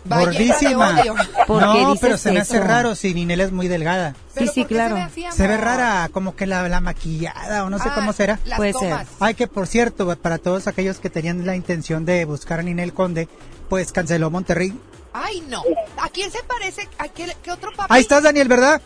Gordísima. 0.05 0.93
de 0.93 1.01
odio. 1.11 1.15
¿Por 1.47 1.59
qué 1.59 1.65
No, 1.83 1.95
pero 1.99 2.17
se 2.17 2.31
me 2.31 2.39
hace 2.39 2.57
eso? 2.57 2.65
raro 2.65 2.95
si 2.95 3.13
Ninel 3.13 3.41
es 3.41 3.51
muy 3.51 3.67
delgada. 3.67 4.15
Sí, 4.37 4.47
sí, 4.47 4.65
claro. 4.65 4.97
Se 5.31 5.47
ve 5.47 5.57
rara, 5.57 6.09
como 6.11 6.35
que 6.35 6.45
la, 6.47 6.67
la 6.69 6.81
maquillada 6.81 7.65
o 7.65 7.69
no 7.69 7.77
sé 7.79 7.89
Ah, 7.89 7.95
cómo 7.95 8.13
será. 8.13 8.39
Puede 8.57 8.73
ser. 8.73 8.95
Ay, 9.19 9.33
que 9.35 9.47
por 9.47 9.67
cierto, 9.67 10.15
para 10.17 10.37
todos 10.37 10.67
aquellos 10.67 10.99
que 10.99 11.09
tenían 11.09 11.45
la 11.45 11.55
intención 11.55 12.05
de 12.05 12.25
buscar 12.25 12.59
a 12.59 12.63
Ninel 12.63 12.93
Conde, 12.93 13.27
pues 13.69 13.91
canceló 13.91 14.29
Monterrey. 14.31 14.73
Ay, 15.13 15.43
no. 15.49 15.61
¿A 16.01 16.09
quién 16.09 16.31
se 16.31 16.41
parece? 16.43 16.87
¿A 16.97 17.07
qué, 17.09 17.35
qué 17.43 17.51
otro 17.51 17.71
papá? 17.75 17.93
Ahí 17.93 18.01
estás, 18.01 18.23
Daniel, 18.23 18.47
¿verdad? 18.47 18.81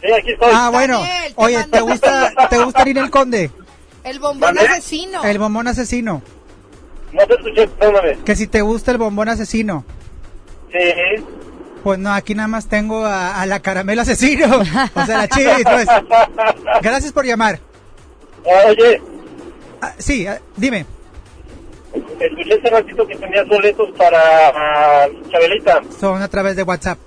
Sí, 0.00 0.12
aquí 0.12 0.32
estoy. 0.32 0.50
Ah, 0.54 0.70
bueno. 0.72 1.00
Daniel, 1.00 1.34
te 1.34 1.42
Oye, 1.42 1.64
¿te 1.64 1.80
gusta, 1.80 2.32
¿te 2.48 2.58
gusta 2.64 2.84
Ninel 2.84 3.10
Conde? 3.10 3.50
El 4.04 4.20
bombón 4.20 4.54
¿Vale? 4.54 4.68
asesino. 4.68 5.24
El 5.24 5.38
bombón 5.38 5.66
asesino. 5.68 6.22
No 7.12 7.26
te 7.26 7.34
escuché, 7.34 7.66
perdóname. 7.66 8.18
Que 8.24 8.36
si 8.36 8.46
te 8.46 8.60
gusta 8.62 8.92
el 8.92 8.98
bombón 8.98 9.28
asesino. 9.28 9.84
Sí. 10.72 11.24
Pues 11.82 11.98
no, 11.98 12.12
aquí 12.12 12.34
nada 12.34 12.48
más 12.48 12.66
tengo 12.68 13.04
a, 13.04 13.40
a 13.40 13.46
la 13.46 13.60
caramelo 13.60 14.02
asesino. 14.02 14.58
O 14.58 15.04
sea, 15.06 15.18
la 15.18 15.28
chivis, 15.28 15.62
pues. 15.64 15.86
Gracias 16.82 17.12
por 17.12 17.24
llamar. 17.24 17.60
Ah, 18.44 18.68
oye, 18.68 19.00
Ah, 19.80 19.92
sí, 19.98 20.26
ah, 20.26 20.38
dime. 20.56 20.86
escuché 22.18 22.54
hace 22.54 22.70
ratito 22.70 23.06
que 23.06 23.14
tenías 23.16 23.46
boletos 23.46 23.90
para 23.96 24.18
ah, 24.48 25.06
Chabelita. 25.30 25.82
Son 26.00 26.20
a 26.22 26.28
través 26.28 26.56
de 26.56 26.62
WhatsApp. 26.62 26.98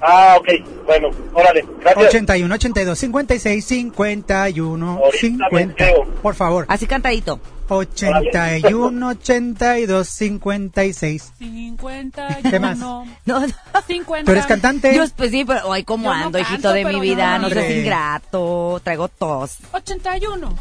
Ah, 0.00 0.36
ok. 0.38 0.48
Bueno, 0.86 1.08
órale. 1.34 1.64
Gracias. 1.80 2.06
81 2.08 2.54
82 2.54 2.98
56 2.98 3.64
51 3.64 4.90
Ahorita 4.90 5.10
me 5.10 5.18
50. 5.18 5.60
entrego. 5.60 6.04
Por 6.22 6.34
favor. 6.34 6.66
Así 6.68 6.86
cantadito. 6.86 7.40
81 7.68 9.08
82 9.08 10.08
56. 10.08 11.32
51. 11.38 12.50
¿Qué 12.50 12.60
más? 12.60 12.78
No, 12.78 13.04
no. 13.24 13.46
50. 13.86 14.24
¿Tú 14.24 14.32
eres 14.32 14.46
cantante? 14.46 14.94
Yo, 14.94 15.04
pues 15.16 15.30
sí, 15.30 15.44
pero 15.44 15.68
hoy 15.68 15.84
como 15.84 16.04
Yo 16.04 16.10
no 16.10 16.24
ando, 16.26 16.38
canto, 16.38 16.52
hijito 16.52 16.72
de 16.72 16.84
mi 16.84 17.00
vida, 17.00 17.38
no 17.38 17.48
no 17.48 17.54
seas 17.54 17.70
ingrato, 17.70 18.80
traigo 18.82 19.08
tos. 19.08 19.56
81. 19.72 20.56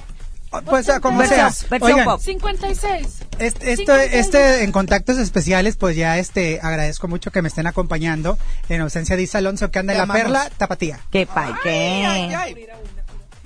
Pues 0.66 0.88
ah, 0.90 1.00
como 1.02 1.22
sea. 1.26 1.50
Versión- 1.50 1.70
versión 1.70 1.92
Oigan, 1.92 2.06
pop. 2.06 2.22
56. 2.22 3.08
Este, 3.40 3.72
esto, 3.74 3.96
este, 3.96 4.64
en 4.64 4.72
contactos 4.72 5.18
especiales, 5.18 5.76
pues 5.76 5.98
ya 5.98 6.18
este, 6.18 6.60
agradezco 6.62 7.10
mucho 7.10 7.32
que 7.32 7.42
me 7.42 7.50
estén 7.50 7.68
acompañando 7.68 8.38
en 8.70 8.80
ausencia 8.82 9.18
de 9.18 9.24
Isa 9.24 9.40
Alonso, 9.40 9.70
que 9.70 9.80
anda 9.80 9.92
en 9.94 9.98
la 9.98 10.04
amamos. 10.04 10.22
perla, 10.24 10.50
tapatía. 10.58 11.00
¿Qué 11.12 11.26
pay, 11.26 11.54
qué? 11.62 12.06
Ay, 12.08 12.34
ay. 12.34 12.68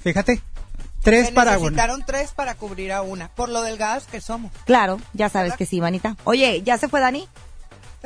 Fíjate, 0.03 0.41
tres 1.01 1.27
Se 1.27 1.33
para 1.33 1.51
una. 1.51 1.59
necesitaron 1.71 2.03
tres 2.05 2.31
para 2.31 2.55
cubrir 2.55 2.91
a 2.91 3.01
una, 3.01 3.29
por 3.29 3.49
lo 3.49 3.61
delgadas 3.61 4.05
que 4.05 4.21
somos. 4.21 4.51
Claro, 4.65 4.99
ya 5.13 5.29
sabes 5.29 5.55
que 5.55 5.65
sí, 5.65 5.79
manita. 5.81 6.15
Oye, 6.23 6.61
¿ya 6.63 6.77
se 6.77 6.87
fue 6.89 6.99
Dani? 6.99 7.27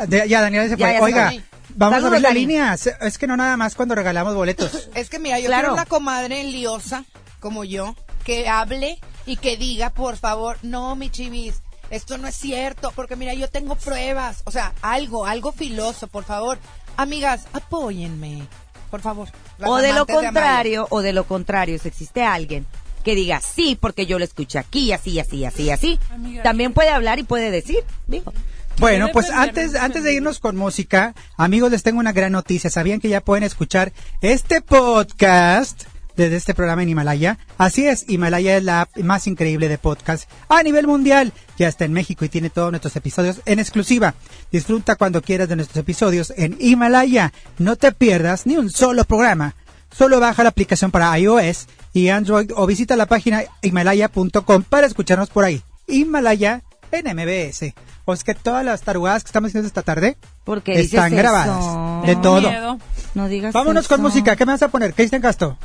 De- 0.07 0.27
ya, 0.27 0.41
Daniela 0.41 0.67
se 0.67 0.77
Ya, 0.77 0.85
fue. 0.87 0.93
ya 0.95 1.01
Oiga, 1.03 1.27
fue. 1.31 1.43
vamos 1.75 1.93
Saludos, 1.95 2.03
a 2.03 2.07
abrir 2.07 2.21
la 2.21 2.29
Dani. 2.29 2.39
línea. 2.39 2.73
Es 3.01 3.17
que 3.17 3.27
no 3.27 3.37
nada 3.37 3.57
más 3.57 3.75
cuando 3.75 3.95
regalamos 3.95 4.33
boletos. 4.35 4.89
Es 4.95 5.09
que 5.09 5.19
mira, 5.19 5.39
yo 5.39 5.47
Claro. 5.47 5.61
quiero 5.61 5.73
una 5.73 5.85
comadre 5.85 6.43
liosa 6.45 7.03
como 7.39 7.63
yo 7.63 7.95
que 8.23 8.47
hable 8.47 8.99
y 9.25 9.37
que 9.37 9.57
diga, 9.57 9.89
por 9.91 10.17
favor, 10.17 10.57
no, 10.63 10.95
mi 10.95 11.09
chivis, 11.09 11.61
esto 11.89 12.17
no 12.17 12.27
es 12.27 12.35
cierto, 12.35 12.91
porque 12.95 13.15
mira, 13.15 13.33
yo 13.33 13.49
tengo 13.49 13.75
pruebas, 13.75 14.41
o 14.45 14.51
sea, 14.51 14.73
algo, 14.81 15.25
algo 15.25 15.51
filoso, 15.51 16.07
por 16.07 16.23
favor. 16.23 16.57
Amigas, 16.97 17.45
apóyenme, 17.53 18.47
por 18.89 19.01
favor. 19.01 19.27
O 19.65 19.77
de 19.77 19.93
lo 19.93 20.05
contrario, 20.07 20.87
o 20.89 21.01
de 21.01 21.11
lo 21.13 21.25
contrario, 21.25 21.77
si 21.79 21.87
existe 21.89 22.23
alguien 22.23 22.65
que 23.03 23.15
diga 23.15 23.41
sí, 23.41 23.77
porque 23.79 24.05
yo 24.05 24.17
lo 24.17 24.25
escuché 24.25 24.59
aquí, 24.59 24.91
así, 24.91 25.19
así, 25.19 25.45
así, 25.45 25.69
así, 25.69 25.99
Amiga. 26.09 26.43
también 26.43 26.73
puede 26.73 26.89
hablar 26.89 27.19
y 27.19 27.23
puede 27.23 27.51
decir, 27.51 27.79
digo. 28.07 28.33
Bueno, 28.79 29.09
pues 29.13 29.29
antes, 29.29 29.75
antes 29.75 30.03
de 30.03 30.13
irnos 30.13 30.39
con 30.39 30.55
música, 30.55 31.13
amigos, 31.37 31.71
les 31.71 31.83
tengo 31.83 31.99
una 31.99 32.11
gran 32.11 32.31
noticia. 32.31 32.69
¿Sabían 32.71 32.99
que 32.99 33.09
ya 33.09 33.21
pueden 33.21 33.43
escuchar 33.43 33.93
este 34.21 34.61
podcast 34.61 35.83
desde 36.15 36.37
este 36.37 36.55
programa 36.55 36.81
en 36.81 36.89
Himalaya? 36.89 37.37
Así 37.59 37.85
es, 37.85 38.05
Himalaya 38.09 38.57
es 38.57 38.63
la 38.63 38.81
app 38.81 38.97
más 38.97 39.27
increíble 39.27 39.69
de 39.69 39.77
podcast 39.77 40.29
a 40.49 40.63
nivel 40.63 40.87
mundial. 40.87 41.33
Ya 41.57 41.67
está 41.67 41.85
en 41.85 41.93
México 41.93 42.25
y 42.25 42.29
tiene 42.29 42.49
todos 42.49 42.71
nuestros 42.71 42.95
episodios 42.95 43.41
en 43.45 43.59
exclusiva. 43.59 44.15
Disfruta 44.51 44.95
cuando 44.95 45.21
quieras 45.21 45.49
de 45.49 45.55
nuestros 45.55 45.77
episodios 45.77 46.33
en 46.35 46.57
Himalaya. 46.59 47.31
No 47.59 47.75
te 47.75 47.91
pierdas 47.91 48.47
ni 48.47 48.57
un 48.57 48.71
solo 48.71 49.05
programa. 49.05 49.55
Solo 49.97 50.19
baja 50.19 50.43
la 50.43 50.49
aplicación 50.49 50.91
para 50.91 51.17
iOS 51.19 51.67
y 51.93 52.09
Android 52.09 52.51
o 52.55 52.65
visita 52.65 52.95
la 52.95 53.05
página 53.05 53.43
himalaya.com 53.61 54.63
para 54.63 54.87
escucharnos 54.87 55.29
por 55.29 55.45
ahí. 55.45 55.61
Himalaya 55.87 56.61
en 56.91 57.05
MBS. 57.15 57.73
O 58.05 58.13
es 58.13 58.23
que 58.23 58.33
todas 58.35 58.65
las 58.65 58.81
tarugadas 58.81 59.23
que 59.23 59.27
estamos 59.27 59.49
haciendo 59.49 59.67
esta 59.67 59.81
tarde 59.81 60.17
Porque 60.43 60.79
están 60.79 61.13
eso? 61.13 61.17
grabadas. 61.21 62.05
De 62.07 62.15
todo. 62.17 62.41
miedo. 62.49 62.77
No 63.13 63.27
digas 63.27 63.53
Vámonos 63.53 63.87
con 63.87 64.01
música. 64.01 64.35
¿Qué 64.35 64.45
me 64.45 64.51
vas 64.53 64.63
a 64.63 64.67
poner? 64.67 64.93
Cristian 64.93 65.21
Castro. 65.21 65.57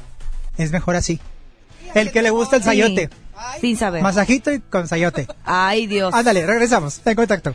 Es 0.57 0.71
mejor 0.71 0.95
así. 0.97 1.19
El 1.95 2.12
que 2.12 2.23
le 2.23 2.31
gusta 2.31 2.57
el 2.57 2.62
Sí, 2.62 2.69
sayote. 2.69 3.11
Sin 3.61 3.77
saber. 3.77 4.03
Masajito 4.03 4.53
y 4.53 4.61
con 4.61 4.87
sayote. 4.88 5.27
Ay, 5.45 5.87
Dios. 5.87 6.12
Ándale, 6.14 6.45
regresamos. 6.47 7.01
En 7.05 7.14
contacto. 7.17 7.55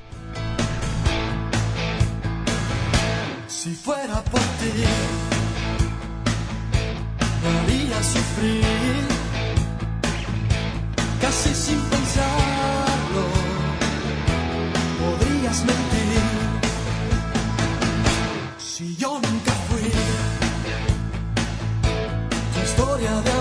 Si 18.84 18.98
yo 18.98 19.14
nunca 19.14 19.54
fui. 19.70 19.90
Tu 22.54 22.60
historia 22.66 23.12
de 23.22 23.33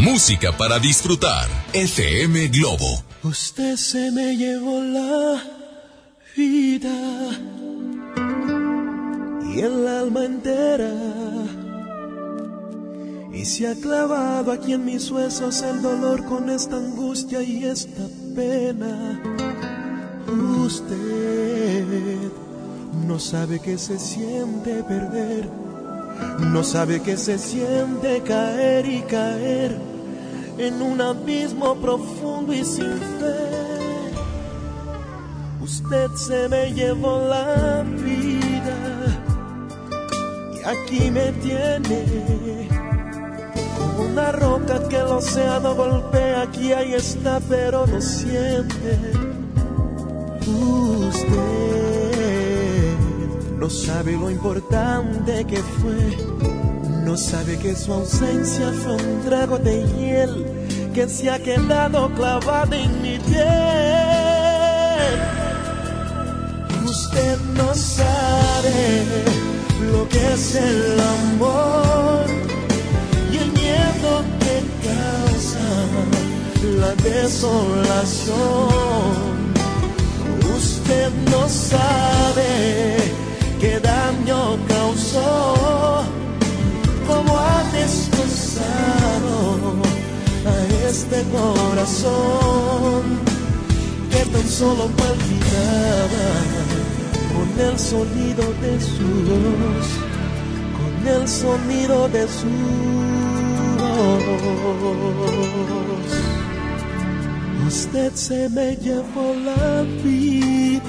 Música 0.00 0.50
para 0.56 0.78
disfrutar. 0.78 1.46
FM 1.74 2.48
Globo. 2.48 3.04
Usted 3.22 3.76
se 3.76 4.10
me 4.10 4.34
llevó 4.34 4.80
la 4.80 5.42
vida 6.34 7.28
y 9.54 9.60
el 9.60 9.86
alma 9.86 10.24
entera. 10.24 10.90
Y 13.30 13.44
se 13.44 13.68
ha 13.68 13.74
clavado 13.74 14.52
aquí 14.52 14.72
en 14.72 14.86
mis 14.86 15.10
huesos 15.10 15.60
el 15.60 15.82
dolor 15.82 16.24
con 16.24 16.48
esta 16.48 16.76
angustia 16.76 17.42
y 17.42 17.64
esta 17.64 18.08
pena. 18.34 19.20
Usted 20.64 22.16
no 23.06 23.18
sabe 23.18 23.60
que 23.60 23.76
se 23.76 23.98
siente 23.98 24.82
perder, 24.82 25.46
no 26.38 26.64
sabe 26.64 27.02
que 27.02 27.18
se 27.18 27.36
siente 27.36 28.22
caer 28.22 28.86
y 28.86 29.02
caer 29.02 29.89
en 30.60 30.82
un 30.82 31.00
abismo 31.00 31.74
profundo 31.76 32.52
y 32.52 32.62
sin 32.64 32.98
fe. 32.98 34.12
Usted 35.62 36.10
se 36.16 36.48
me 36.48 36.72
llevó 36.74 37.18
la 37.26 37.82
vida 37.82 38.76
y 40.54 40.58
aquí 40.68 41.10
me 41.10 41.32
tiene 41.32 42.68
como 43.78 44.10
una 44.10 44.32
roca 44.32 44.86
que 44.88 44.96
el 44.96 45.06
océano 45.06 45.74
golpea. 45.74 46.42
Aquí 46.42 46.74
ahí 46.74 46.92
está, 46.92 47.40
pero 47.48 47.86
no 47.86 48.00
siente. 48.00 48.98
Usted 51.08 51.40
no 53.58 53.70
sabe 53.70 54.12
lo 54.12 54.30
importante 54.30 55.46
que 55.46 55.56
fue. 55.56 56.49
No 57.10 57.16
sabe 57.16 57.58
que 57.58 57.74
su 57.74 57.92
ausencia 57.92 58.72
fue 58.84 58.94
un 58.94 59.20
trago 59.24 59.58
de 59.58 59.82
hiel 59.98 60.46
que 60.94 61.08
se 61.08 61.28
ha 61.28 61.40
quedado 61.40 62.08
clavado 62.14 62.72
en 62.72 63.02
mi 63.02 63.18
piel. 63.18 63.40
Usted 66.84 67.36
no 67.56 67.74
sabe 67.74 69.02
lo 69.90 70.08
que 70.08 70.34
es 70.34 70.54
el 70.54 71.00
amor 71.00 72.26
y 73.32 73.38
el 73.38 73.52
miedo 73.54 74.22
que 74.38 74.62
causa 74.86 75.66
la 76.78 76.94
desolación. 76.94 78.38
Usted 80.56 81.10
no 81.28 81.48
sabe 81.48 82.98
qué 83.60 83.80
daño 83.80 84.56
causó, 84.68 86.04
este 90.90 91.22
corazón 91.30 93.02
que 94.10 94.24
tan 94.32 94.48
solo 94.48 94.86
palpitaba 94.96 96.28
con 97.32 97.48
el 97.68 97.78
sonido 97.78 98.44
de 98.60 98.80
su 98.80 99.08
voz, 99.28 99.88
con 100.78 100.92
el 101.06 101.28
sonido 101.28 102.08
de 102.08 102.26
su 102.26 102.50
voz. 103.78 104.50
Usted 107.68 108.12
se 108.14 108.48
me 108.48 108.74
llevó 108.76 109.34
la 109.44 109.82
vida, 110.02 110.82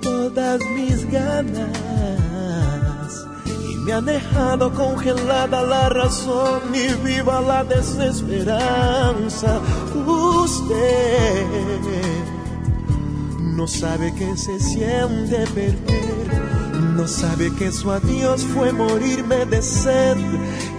todas 0.00 0.58
mis 0.74 1.10
ganas, 1.10 1.89
me 3.84 3.92
ha 3.92 4.00
dejado 4.00 4.72
congelada 4.72 5.62
la 5.62 5.88
razón 5.88 6.60
y 6.74 6.92
viva 7.04 7.40
la 7.40 7.64
desesperanza. 7.64 9.60
Usted 10.06 11.46
no 13.40 13.66
sabe 13.66 14.14
que 14.14 14.36
se 14.36 14.58
siente 14.60 15.46
perder, 15.54 16.40
no 16.94 17.06
sabe 17.08 17.54
que 17.54 17.72
su 17.72 17.90
adiós 17.90 18.42
fue 18.54 18.72
morirme 18.72 19.44
de 19.46 19.62
sed, 19.62 20.16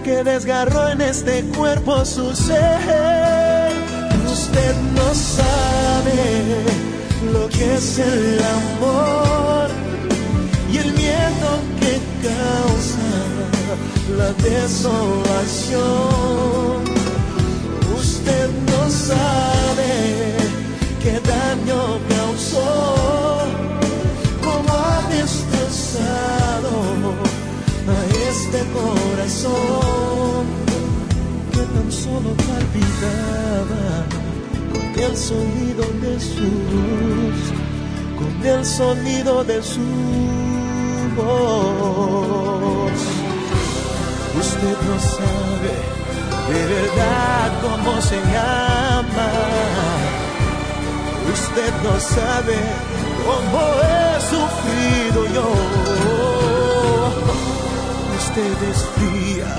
que 0.04 0.22
desgarró 0.24 0.88
en 0.88 1.00
este 1.00 1.44
cuerpo 1.56 2.04
su 2.04 2.34
ser. 2.34 3.72
Usted 4.26 4.76
no 4.94 5.14
sabe 5.14 6.64
lo 7.32 7.48
que 7.48 7.74
es 7.74 7.98
el 7.98 8.40
amor 8.42 9.68
y 10.72 10.78
el 10.78 10.92
miedo 10.94 11.50
que 11.80 12.11
causa 12.22 13.08
la 14.16 14.32
desolación. 14.34 15.82
Usted 17.96 18.48
no 18.70 18.90
sabe 18.90 19.92
qué 21.02 21.14
daño 21.20 21.98
causó, 22.08 22.70
cómo 24.46 24.70
ha 24.72 25.00
destrozado 25.10 26.72
a 27.88 27.98
este 28.30 28.60
corazón 28.78 30.44
que 31.52 31.62
tan 31.74 31.90
solo 31.90 32.30
palpitaba 32.48 33.84
con 34.72 34.86
el 35.02 35.14
sonido 35.16 35.84
de 36.02 36.14
su 36.20 36.48
voz, 36.70 37.40
con 38.18 38.46
el 38.46 38.64
sonido 38.64 39.44
de 39.44 39.62
su 39.62 40.61
Usted 44.40 44.76
no 44.88 44.96
sabe 44.98 45.74
de 46.48 46.66
verdad 46.66 47.48
cómo 47.60 48.00
se 48.00 48.16
llama. 48.16 49.28
Usted 51.32 51.72
no 51.84 52.00
sabe 52.00 52.56
cómo 53.26 53.60
he 53.82 54.20
sufrido 54.32 55.20
yo. 55.34 55.48
Usted 58.18 58.56
es 58.70 58.78
fría 58.96 59.50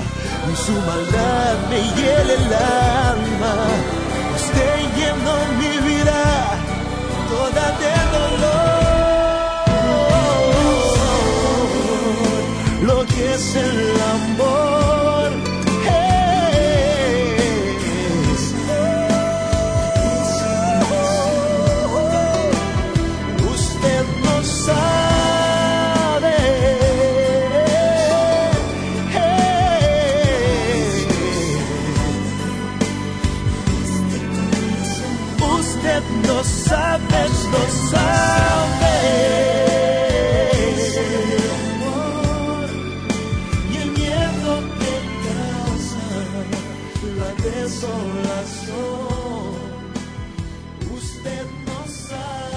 y 0.52 0.56
su 0.56 0.72
maldad 0.72 1.54
me 1.70 1.80
hiela 1.94 2.32
el 2.32 2.52
alma. 2.52 3.54
Usted 4.34 4.76
llenó 4.96 5.36
mi 5.60 5.74
vida 5.88 6.20
toda 7.30 7.64
de 7.78 7.94
dolor. 8.18 8.73
Es 13.34 13.56
el 13.56 14.00
amor 14.16 15.30
es. 15.86 16.54
Usted 23.54 24.04
no 24.24 24.36
sabe. 24.44 24.84
Usted 35.58 36.02
no 36.26 36.36
sabe, 36.44 37.20
no 37.52 37.62
sabe. 37.90 38.73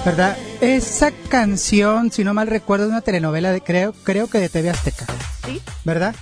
¿Verdad? 0.08 0.38
Esa 0.62 1.10
canción, 1.28 2.10
si 2.10 2.24
no 2.24 2.32
mal 2.32 2.46
recuerdo, 2.46 2.86
es 2.86 2.90
una 2.90 3.02
telenovela 3.02 3.52
de 3.52 3.60
creo, 3.60 3.92
creo 4.04 4.26
que 4.26 4.38
de 4.38 4.48
TV 4.48 4.70
Azteca. 4.70 5.04
¿Sí? 5.44 5.60
¿Verdad? 5.84 6.14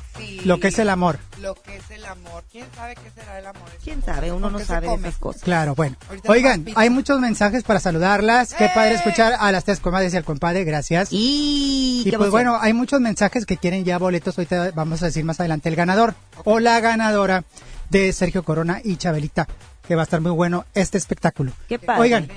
Lo 0.45 0.59
que 0.59 0.69
es 0.69 0.79
el 0.81 0.91
amor. 0.91 1.21
Lo 1.41 1.55
que 1.55 1.77
es 1.77 1.89
el 1.93 2.05
amor. 2.05 2.43
¿Quién 2.51 2.67
sabe 2.75 2.97
qué 2.97 3.09
será 3.15 3.39
el 3.39 3.47
amor? 3.47 3.69
¿Quién 3.85 4.03
sabe? 4.03 4.33
Uno 4.33 4.51
no 4.51 4.59
sabe 4.59 4.89
come? 4.89 5.07
esas 5.07 5.21
cosas. 5.21 5.43
Claro, 5.43 5.77
bueno. 5.77 5.97
Ahorita 6.09 6.33
Oigan, 6.33 6.67
hay 6.75 6.91
muchos 6.91 7.21
mensajes 7.21 7.63
para 7.63 7.79
saludarlas. 7.79 8.55
Qué 8.55 8.69
padre 8.75 8.95
¡Eh! 8.95 8.97
escuchar 8.97 9.37
a 9.39 9.53
las 9.53 9.63
tres 9.63 9.79
comadres 9.79 10.13
y 10.15 10.17
al 10.17 10.25
compadre, 10.25 10.65
gracias. 10.65 11.11
Y, 11.13 12.03
Y 12.05 12.11
pues 12.17 12.31
bueno, 12.31 12.59
hay 12.61 12.73
muchos 12.73 13.01
mensajes 13.01 13.47
que 13.47 13.57
quieren 13.57 13.85
ya 13.85 13.99
boletos. 13.99 14.37
Ahorita 14.37 14.73
vamos 14.75 15.01
a 15.05 15.07
decir 15.07 15.25
más 15.25 15.39
adelante 15.39 15.69
el 15.69 15.77
ganador 15.77 16.17
o 16.43 16.59
la 16.59 16.81
ganadora 16.81 17.45
de 17.91 18.13
Sergio 18.13 18.43
Corona 18.43 18.81
y 18.83 18.97
Chabelita, 18.97 19.47
que 19.87 19.95
va 19.95 20.03
a 20.03 20.05
estar 20.05 20.21
muy 20.21 20.33
bueno 20.33 20.65
este 20.75 20.99
espectáculo. 20.99 21.53
Qué 21.69 21.79
padre. 21.79 22.01
Oigan, 22.01 22.29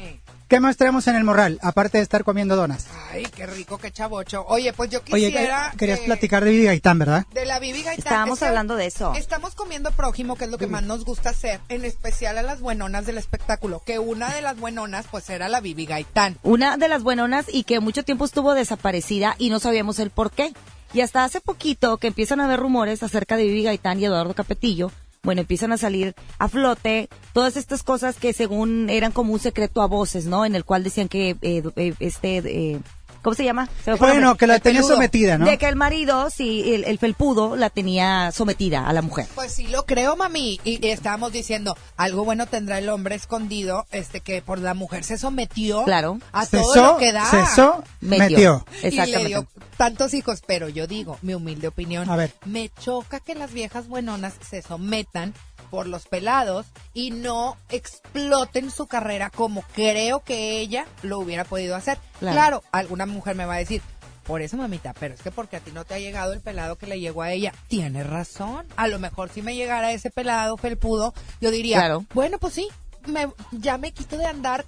¿qué 0.49 0.59
más 0.59 0.75
traemos 0.75 1.07
en 1.07 1.15
el 1.15 1.23
morral? 1.23 1.57
Aparte 1.61 1.97
de 1.99 2.03
estar 2.03 2.25
comiendo 2.25 2.57
donas. 2.57 2.87
Ay, 3.11 3.23
qué 3.33 3.45
rico, 3.45 3.77
qué 3.77 3.91
chavocho. 3.91 4.43
Oye, 4.47 4.73
pues 4.73 4.89
yo 4.89 4.99
Oye, 5.13 5.27
quisiera. 5.29 5.69
que- 5.71 5.77
querías 5.77 5.99
que- 5.99 6.05
platicar 6.07 6.43
de 6.43 6.51
Vivi 6.51 6.65
Gaitán, 6.65 6.99
¿verdad? 6.99 7.25
De 7.33 7.45
la 7.45 7.59
Bibi 7.59 7.83
Gaitán. 7.83 7.99
Estábamos 8.05 8.43
hablando 8.43 8.75
de 8.75 8.87
eso. 8.87 9.13
Estamos 9.15 9.55
comiendo 9.55 9.91
prójimo, 9.91 10.35
que 10.35 10.43
es 10.45 10.51
lo 10.51 10.57
que 10.57 10.67
más 10.67 10.83
nos 10.83 11.05
gusta 11.05 11.29
hacer, 11.29 11.61
en 11.69 11.85
especial 11.85 12.37
a 12.37 12.41
las 12.41 12.59
buenonas 12.59 13.05
del 13.05 13.17
espectáculo. 13.17 13.81
Que 13.85 13.99
una 13.99 14.33
de 14.33 14.41
las 14.41 14.57
buenonas, 14.59 15.05
pues 15.09 15.29
era 15.29 15.47
la 15.47 15.61
Bibi 15.61 15.85
Gaitán. 15.85 16.37
Una 16.43 16.75
de 16.75 16.87
las 16.89 17.03
buenonas 17.03 17.45
y 17.47 17.63
que 17.63 17.79
mucho 17.79 18.03
tiempo 18.03 18.25
estuvo 18.25 18.53
desaparecida 18.55 19.35
y 19.37 19.49
no 19.51 19.59
sabíamos 19.59 19.99
el 19.99 20.09
por 20.09 20.31
qué. 20.31 20.51
Y 20.91 21.01
hasta 21.01 21.23
hace 21.23 21.39
poquito 21.39 21.97
que 21.97 22.07
empiezan 22.07 22.39
a 22.39 22.45
haber 22.45 22.59
rumores 22.59 23.03
acerca 23.03 23.37
de 23.37 23.43
Vivi 23.43 23.61
Gaitán 23.63 23.99
y 23.99 24.05
Eduardo 24.05 24.33
Capetillo. 24.33 24.91
Bueno, 25.29 25.41
empiezan 25.41 25.71
a 25.71 25.77
salir 25.77 26.15
a 26.39 26.49
flote 26.49 27.07
todas 27.33 27.55
estas 27.55 27.83
cosas 27.83 28.15
que 28.17 28.33
según 28.33 28.89
eran 28.89 29.11
como 29.11 29.31
un 29.31 29.37
secreto 29.37 29.83
a 29.83 29.85
voces, 29.85 30.25
¿no? 30.25 30.43
En 30.43 30.55
el 30.55 30.65
cual 30.65 30.83
decían 30.83 31.07
que 31.07 31.37
eh, 31.43 31.61
eh, 31.75 31.93
este... 31.99 32.37
Eh, 32.37 32.79
¿Cómo 33.21 33.33
se 33.35 33.43
llama? 33.43 33.67
Se 33.83 33.93
Bueno, 33.95 34.35
que 34.35 34.47
la 34.47 34.55
El 34.55 34.61
tenía 34.61 34.79
peludo. 34.79 34.95
sometida, 34.95 35.37
¿no? 35.37 35.45
De 35.45 35.57
que 35.57 35.67
el 35.67 35.75
marido, 35.75 36.29
sí, 36.29 36.73
el, 36.73 36.85
el 36.85 36.97
felpudo, 36.99 37.55
la 37.57 37.69
tenía 37.69 38.31
sometida 38.31 38.87
a 38.87 38.93
la 38.93 39.01
mujer. 39.01 39.27
Pues 39.35 39.51
sí 39.53 39.67
lo 39.67 39.85
creo, 39.85 40.15
mami. 40.15 40.59
Y, 40.63 40.85
y 40.85 40.89
estábamos 40.89 41.31
diciendo, 41.33 41.77
algo 41.97 42.23
bueno 42.23 42.45
tendrá 42.47 42.77
el 42.79 42.87
hombre 42.89 43.15
escondido, 43.15 43.85
este 43.91 44.21
que 44.21 44.41
por 44.41 44.59
la 44.59 44.73
mujer 44.73 45.03
se 45.03 45.17
sometió 45.17 45.83
Claro. 45.83 46.19
a 46.31 46.45
todo 46.45 46.75
lo 46.75 46.97
que 46.97 47.11
da. 47.11 47.25
cesó, 47.25 47.83
metió. 47.99 48.65
Y 48.79 48.81
le 48.83 48.87
Exactamente. 48.87 49.27
dio 49.27 49.47
tantos 49.77 50.13
hijos, 50.13 50.41
pero 50.45 50.69
yo 50.69 50.87
digo, 50.87 51.17
mi 51.21 51.33
humilde 51.33 51.67
opinión, 51.67 52.09
A 52.09 52.15
ver. 52.15 52.33
me 52.45 52.69
choca 52.81 53.19
que 53.19 53.35
las 53.35 53.51
viejas 53.53 53.87
buenonas 53.87 54.33
se 54.49 54.61
sometan 54.61 55.33
por 55.69 55.87
los 55.87 56.07
pelados 56.07 56.65
y 56.93 57.11
no 57.11 57.57
exploten 57.69 58.71
su 58.71 58.87
carrera 58.87 59.29
como 59.29 59.61
creo 59.73 60.21
que 60.21 60.59
ella 60.59 60.85
lo 61.03 61.19
hubiera 61.19 61.43
podido 61.43 61.75
hacer. 61.75 61.97
Claro. 62.19 62.35
Claro, 62.35 62.63
alguna 62.71 63.05
mujer 63.05 63.35
me 63.35 63.45
va 63.45 63.55
a 63.55 63.59
decir, 63.59 63.81
por 64.23 64.41
eso, 64.41 64.57
mamita, 64.57 64.93
pero 64.99 65.15
es 65.15 65.21
que 65.21 65.31
porque 65.31 65.55
a 65.57 65.59
ti 65.59 65.71
no 65.71 65.85
te 65.85 65.95
ha 65.95 65.99
llegado 65.99 66.33
el 66.33 66.41
pelado 66.41 66.75
que 66.77 66.85
le 66.87 66.99
llegó 66.99 67.23
a 67.23 67.31
ella. 67.31 67.53
Tienes 67.67 68.05
razón. 68.07 68.67
A 68.75 68.87
lo 68.87 68.99
mejor 68.99 69.29
si 69.29 69.41
me 69.41 69.55
llegara 69.55 69.91
ese 69.91 70.11
pelado 70.11 70.55
felpudo, 70.57 71.13
yo 71.41 71.49
diría, 71.51 71.77
Claro. 71.77 72.05
bueno, 72.13 72.37
pues 72.37 72.53
sí, 72.53 72.67
me, 73.07 73.27
ya 73.51 73.77
me 73.77 73.91
quito 73.91 74.17
de 74.17 74.25
andar 74.25 74.65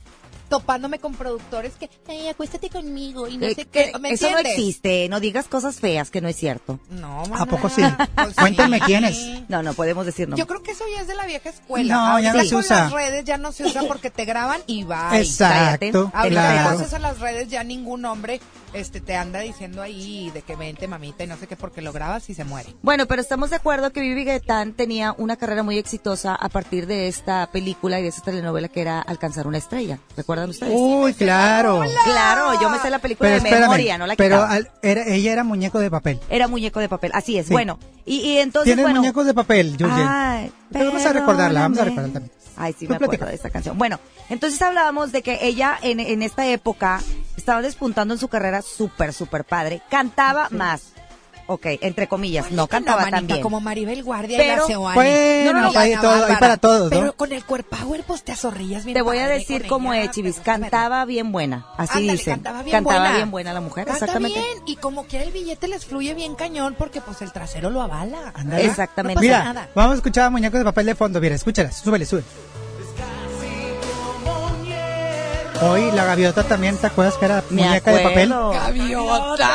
topándome 0.52 1.00
con 1.00 1.14
productores 1.16 1.74
que, 1.80 1.90
ay, 2.10 2.28
acuéstate 2.28 2.70
conmigo 2.70 3.28
y 3.28 3.38
no 3.38 3.46
Eh, 3.48 3.56
sé 3.56 3.66
qué. 3.66 3.94
¿Me 4.02 4.12
eso 4.12 4.30
no 4.30 4.38
entiendes? 4.40 4.52
existe, 4.60 5.08
no 5.10 5.22
digas 5.22 5.48
cosas 5.48 5.80
feas 5.80 6.12
que 6.12 6.20
no 6.20 6.28
es 6.28 6.36
cierto. 6.36 6.78
No, 6.90 7.24
¿A 7.38 7.46
poco 7.46 7.70
sí? 7.70 7.82
Pues 8.16 8.36
Cuéntame 8.36 8.78
sí. 8.80 8.84
quiénes. 8.86 9.18
No, 9.50 9.64
no 9.64 9.74
podemos 9.74 10.06
decir 10.06 10.28
no. 10.28 10.36
Yo 10.36 10.46
creo 10.48 10.62
que 10.62 10.72
eso 10.72 10.84
ya 10.94 11.02
es 11.02 11.08
de 11.08 11.16
la 11.16 11.26
vieja 11.26 11.50
escuela. 11.50 11.94
No, 11.96 12.20
ya 12.20 12.32
Ahorita 12.34 12.44
no 12.44 12.50
se 12.50 12.56
usa. 12.58 12.80
las 12.84 12.92
redes 12.92 13.24
ya 13.24 13.38
no 13.38 13.52
se 13.54 13.64
usa 13.66 13.84
porque 13.88 14.10
te 14.12 14.26
graban 14.26 14.62
y 14.68 14.84
va. 14.84 15.18
Exacto, 15.18 16.12
Ahorita 16.14 16.42
claro. 16.42 16.70
pasas 16.78 16.94
a 16.94 17.00
las 17.00 17.20
redes 17.20 17.48
ya 17.48 17.64
ningún 17.64 18.04
hombre 18.04 18.42
este 18.74 19.02
te 19.02 19.16
anda 19.16 19.40
diciendo 19.40 19.82
ahí 19.82 20.30
de 20.34 20.42
que 20.42 20.56
vente 20.56 20.88
mamita 20.88 21.24
y 21.24 21.28
no 21.28 21.38
sé 21.38 21.48
qué 21.48 21.56
porque 21.56 21.82
lo 21.82 21.92
grabas 21.92 22.30
y 22.30 22.34
se 22.34 22.44
muere. 22.44 22.70
Bueno, 22.82 23.06
pero 23.06 23.22
estamos 23.22 23.50
de 23.50 23.58
acuerdo 23.58 23.92
que 23.92 24.02
Vivi 24.02 24.24
Gaitán 24.24 24.74
tenía 24.74 25.14
una 25.18 25.36
carrera 25.36 25.64
muy 25.64 25.78
exitosa 25.78 26.36
a 26.36 26.50
partir 26.50 26.88
de 26.88 27.08
esta 27.08 27.50
película 27.52 28.00
y 28.00 28.04
de 28.04 28.10
esta 28.10 28.22
telenovela 28.22 28.68
que 28.68 28.82
era 28.82 29.02
Alcanzar 29.02 29.48
una 29.48 29.58
estrella. 29.58 30.00
¿Recuerdan 30.16 30.50
ustedes? 30.50 30.74
Uy, 30.76 31.14
claro. 31.14 31.82
Claro, 32.06 32.60
yo 32.62 32.70
me 32.70 32.80
sé 32.80 32.90
la 32.90 33.00
película 33.00 33.30
Pero 33.30 33.42
de 33.42 33.48
espérame, 33.50 33.62
memoria, 33.70 33.98
no 33.98 34.08
la 34.08 34.16
pero 34.16 34.42
al- 34.44 34.70
era, 34.82 35.04
ella 35.06 35.32
era 35.34 35.44
muñeco 35.44 35.80
de 35.80 35.90
papel. 35.92 36.20
Era 36.30 36.48
muñeco 36.48 36.80
de 36.80 36.90
papel, 36.90 37.12
así 37.14 37.38
es. 37.38 37.48
Sí. 37.48 37.54
Bueno, 37.54 37.80
y, 38.06 38.18
y 38.22 38.38
entonces, 38.40 38.76
bueno. 38.82 39.00
muñecos 39.02 39.26
de 39.26 39.34
papel, 39.34 39.78
Yuyen. 39.78 40.52
Pero 40.72 40.86
vamos 40.86 41.06
a 41.06 41.14
recordarla, 41.14 41.62
vamos 41.62 41.80
a 41.80 41.84
recordarla 41.86 42.14
también. 42.14 42.41
Ay, 42.62 42.74
sí, 42.78 42.88
me 42.88 42.96
acuerdo 42.96 43.12
platica. 43.12 43.26
de 43.26 43.36
esta 43.36 43.50
canción. 43.50 43.78
Bueno, 43.78 44.00
entonces 44.30 44.62
hablábamos 44.62 45.12
de 45.12 45.24
que 45.24 45.40
ella 45.42 45.78
en, 45.82 46.00
en 46.00 46.22
esta 46.22 46.46
época 46.46 47.02
estaba 47.36 47.62
despuntando 47.62 48.14
en 48.14 48.20
su 48.20 48.28
carrera 48.28 48.62
súper, 48.62 49.14
súper 49.14 49.46
padre. 49.46 49.82
Cantaba 49.90 50.48
más. 50.52 50.94
Ok, 51.54 51.66
entre 51.82 52.08
comillas, 52.08 52.52
no 52.52 52.68
cantaba 52.68 53.10
tan 53.10 53.28
bien. 53.28 53.42
como 53.42 53.60
Maribel 53.62 54.04
Guardia 54.04 54.38
Pero- 54.38 54.64
y 54.64 54.68
la. 54.68 54.94
Bueno, 54.96 55.70
todo- 56.02 56.12
hay 56.14 56.20
Bárbara. 56.20 56.40
para 56.40 56.58
todos, 56.58 56.84
¿no? 56.92 56.98
Pero 57.00 57.14
con 57.14 57.32
el 57.32 57.44
cuerpo 57.44 57.76
power, 57.78 58.04
pues 58.06 58.24
te 58.24 58.32
azorrillas 58.32 58.86
bien 58.86 58.96
Te 58.96 59.02
voy 59.02 59.18
a 59.18 59.28
decir 59.28 59.68
cómo 59.68 59.94
es, 59.94 60.12
Chivis. 60.12 60.38
está 60.38 60.54
Cantaba 60.60 61.06
bien 61.06 61.32
buena. 61.32 61.66
Así 61.78 62.00
Ándale, 62.00 62.12
dicen. 62.14 62.34
cantaba 62.36 62.62
bien 62.64 62.84
buena. 63.32 63.54
la 63.54 63.62
mujer, 63.62 63.86
Canta 63.86 64.06
exactamente. 64.06 64.40
bien 64.40 64.64
y 64.66 64.76
como 64.78 65.06
quiera 65.06 65.26
el 65.26 65.32
billete 65.32 65.68
les 65.68 65.86
fluye 65.86 66.14
bien 66.14 66.36
cañón 66.36 66.76
porque 66.78 67.02
pues 67.02 67.22
el 67.22 67.32
trasero 67.32 67.70
lo 67.70 67.82
avala. 67.82 68.32
Ándale. 68.36 68.66
Exactamente. 68.66 69.16
No 69.16 69.22
pasa 69.34 69.40
Mira, 69.42 69.54
nada. 69.54 69.70
vamos 69.76 69.92
a 69.94 69.96
escuchar 69.96 70.26
a 70.26 70.30
muñecos 70.30 70.60
de 70.60 70.64
papel 70.66 70.86
de 70.86 70.96
fondo. 70.96 71.20
Mira, 71.20 71.36
escúchalas, 71.36 71.78
súbele, 71.78 72.06
sube. 72.06 72.24
Hoy 75.62 75.92
la 75.92 76.06
gaviota 76.06 76.44
también, 76.44 76.78
¿te 76.78 76.88
acuerdas 76.88 77.16
que 77.18 77.26
era 77.26 77.44
Me 77.50 77.64
muñeca 77.64 77.92
de 77.92 78.00
papel? 78.04 78.32
acuerdo. 78.32 78.52
¡Gaviota! 78.52 79.50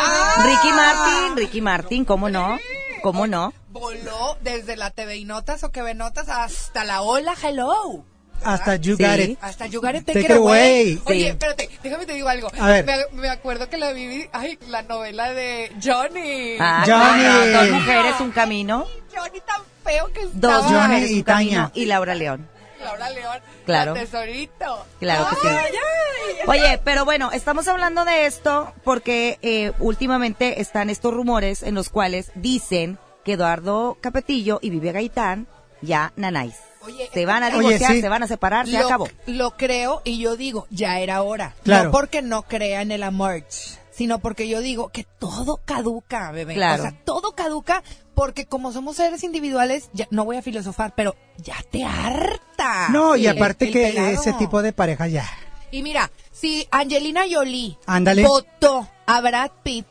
Ricky 0.44 0.68
Martin, 0.72 1.36
Ricky 1.36 1.60
Martin, 1.60 2.04
¿cómo 2.04 2.28
no? 2.30 2.58
¿Cómo 3.02 3.26
no? 3.26 3.52
Voló 3.70 4.38
desde 4.42 4.76
la 4.76 4.90
TV 4.90 5.16
y 5.16 5.24
Notas 5.24 5.64
o 5.64 5.70
que 5.70 5.82
ve 5.82 5.94
Notas 5.94 6.28
hasta 6.28 6.84
la 6.84 7.02
Hola 7.02 7.34
Hello. 7.42 8.04
Hasta 8.44 8.76
You 8.76 8.96
Sí. 8.96 9.02
Got 9.04 9.18
It. 9.18 9.38
Hasta 9.40 9.66
You 9.66 9.80
Got 9.80 9.94
It, 9.96 10.06
Take 10.06 10.20
Take 10.22 10.32
It 10.34 10.38
Away. 10.38 10.92
Away. 10.92 11.02
Oye, 11.06 11.20
Sí. 11.20 11.26
espérate, 11.26 11.70
déjame 11.82 12.06
te 12.06 12.12
digo 12.12 12.28
algo. 12.28 12.50
A 12.58 12.66
ver. 12.68 12.84
Me, 12.84 13.20
me 13.22 13.28
acuerdo 13.30 13.68
que 13.68 13.76
la 13.78 13.92
viví, 13.92 14.28
ay, 14.32 14.58
la 14.68 14.82
novela 14.82 15.32
de 15.32 15.72
Johnny. 15.82 16.56
Ah, 16.60 16.84
Johnny. 16.86 17.22
claro, 17.22 17.46
dos 17.70 17.70
mujeres, 17.80 18.14
un 18.20 18.30
camino. 18.30 18.86
Johnny 19.14 19.40
tan 19.40 19.62
feo 19.84 20.12
que 20.12 20.20
Dos 20.26 20.34
estaba. 20.34 20.62
Johnny 20.62 20.94
mujeres, 20.94 21.10
y. 21.10 21.22
Tania. 21.22 21.70
Y 21.74 21.86
Laura 21.86 22.14
León. 22.14 22.46
Laura 22.86 23.10
León. 23.10 23.38
Claro. 23.64 23.94
La 23.94 24.00
tesorito. 24.00 24.86
Claro 25.00 25.28
que 25.30 25.36
sí. 25.36 25.48
Ay, 25.48 25.56
ay, 25.56 25.74
ay. 25.74 26.48
Oye, 26.48 26.80
pero 26.84 27.04
bueno, 27.04 27.32
estamos 27.32 27.66
hablando 27.68 28.04
de 28.04 28.26
esto 28.26 28.72
porque 28.84 29.38
eh, 29.42 29.72
últimamente 29.80 30.60
están 30.60 30.88
estos 30.90 31.12
rumores 31.12 31.62
en 31.62 31.74
los 31.74 31.88
cuales 31.88 32.30
dicen 32.34 32.98
que 33.24 33.32
Eduardo 33.32 33.98
Capetillo 34.00 34.60
y 34.62 34.70
Vivi 34.70 34.92
Gaitán 34.92 35.48
ya 35.82 36.12
nanáis. 36.16 36.54
Oye, 36.82 37.10
se 37.12 37.26
van 37.26 37.42
a 37.42 37.48
Oye, 37.48 37.58
divorciar, 37.58 37.92
sí. 37.92 38.00
se 38.00 38.08
van 38.08 38.22
a 38.22 38.28
separar, 38.28 38.66
se 38.66 38.78
lo, 38.78 38.86
acabó. 38.86 39.08
Lo 39.26 39.56
creo 39.56 40.02
y 40.04 40.18
yo 40.18 40.36
digo, 40.36 40.68
ya 40.70 41.00
era 41.00 41.22
hora. 41.22 41.54
Claro. 41.64 41.86
No 41.86 41.90
porque 41.90 42.22
no 42.22 42.42
crea 42.42 42.82
en 42.82 42.92
el 42.92 43.02
amor, 43.02 43.42
sino 43.90 44.20
porque 44.20 44.46
yo 44.46 44.60
digo 44.60 44.90
que 44.90 45.04
todo 45.18 45.60
caduca, 45.64 46.30
bebé. 46.30 46.54
Claro. 46.54 46.84
O 46.84 46.86
sea, 46.88 46.96
todo 47.04 47.32
caduca 47.32 47.82
porque 48.16 48.46
como 48.46 48.72
somos 48.72 48.96
seres 48.96 49.22
individuales, 49.22 49.90
ya 49.92 50.08
no 50.10 50.24
voy 50.24 50.38
a 50.38 50.42
filosofar, 50.42 50.94
pero 50.96 51.14
ya 51.36 51.54
te 51.70 51.84
harta. 51.84 52.88
No, 52.88 53.14
y 53.14 53.26
el- 53.26 53.36
aparte 53.36 53.66
el 53.66 53.72
que 53.72 53.92
pelado. 53.92 54.08
ese 54.08 54.32
tipo 54.32 54.62
de 54.62 54.72
pareja 54.72 55.06
ya. 55.06 55.24
Y 55.70 55.82
mira, 55.82 56.10
si 56.32 56.66
Angelina 56.70 57.24
Jolie 57.30 57.76
Ándale. 57.86 58.24
votó 58.24 58.88
a 59.06 59.20
Brad 59.20 59.50
Pitt, 59.62 59.86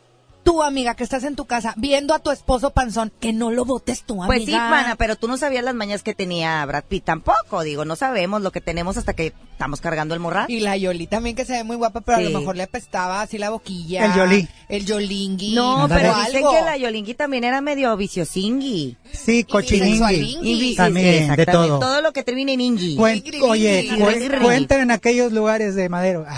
tú, 0.46 0.64
amiga, 0.64 0.96
que 0.96 1.04
estás 1.04 1.24
en 1.26 1.36
tu 1.36 1.44
casa 1.46 1.74
viendo 1.76 2.14
a 2.14 2.20
tu 2.20 2.32
esposo 2.32 2.70
panzón, 2.70 3.12
que 3.20 3.34
no 3.34 3.52
lo 3.52 3.66
votes 3.66 4.04
tú, 4.04 4.14
amiga. 4.24 4.28
Pues 4.28 4.46
sí, 4.46 4.52
mana, 4.54 4.96
pero 4.96 5.18
tú 5.18 5.28
no 5.28 5.36
sabías 5.36 5.64
las 5.66 5.74
mañas 5.76 6.04
que 6.04 6.14
tenía 6.14 6.64
Brad 6.66 6.84
Pitt 6.86 7.04
tampoco. 7.04 7.64
Digo, 7.64 7.84
no 7.84 7.96
sabemos 7.98 8.42
lo 8.42 8.52
que 8.52 8.62
tenemos 8.62 8.96
hasta 8.96 9.14
que 9.14 9.34
estamos 9.52 9.82
cargando 9.82 10.14
el 10.14 10.20
morral. 10.20 10.46
Y 10.50 10.60
la 10.62 10.78
Yoli 10.78 11.08
también 11.08 11.36
que 11.36 11.46
se 11.46 11.54
ve 11.54 11.64
muy 11.64 11.76
guapa, 11.76 12.02
pero 12.02 12.20
Sí. 12.20 12.26
a 12.26 12.30
lo 12.30 12.40
mejor 12.40 12.56
le 12.56 12.64
apestaba 12.64 13.22
así 13.22 13.38
la 13.38 13.50
boquilla. 13.50 14.06
El 14.06 14.14
Yoli. 14.14 14.48
El 14.70 14.86
Yolingui. 14.86 15.56
No, 15.56 15.88
pero 15.90 16.14
dicen 16.20 16.36
algo. 16.38 16.52
que 16.54 16.62
la 16.62 16.78
Yolingui 16.78 17.14
también 17.16 17.44
era 17.44 17.60
medio 17.62 17.96
viciosingi. 17.98 18.98
Sí, 19.12 19.44
cochiningui. 19.46 20.38
Y 20.44 20.76
También, 20.76 21.30
sí, 21.32 21.36
de 21.38 21.46
todo. 21.48 21.80
Todo 21.80 22.02
lo 22.02 22.14
que 22.14 22.24
termine 22.24 22.54
en 22.54 22.62
ingui. 22.62 22.96
Cuen- 22.98 23.24
oye, 23.42 23.90
cuenten 24.42 24.82
en 24.82 24.92
aquellos 24.92 25.32
lugares 25.32 25.74
de 25.76 25.90
madero. 25.90 26.26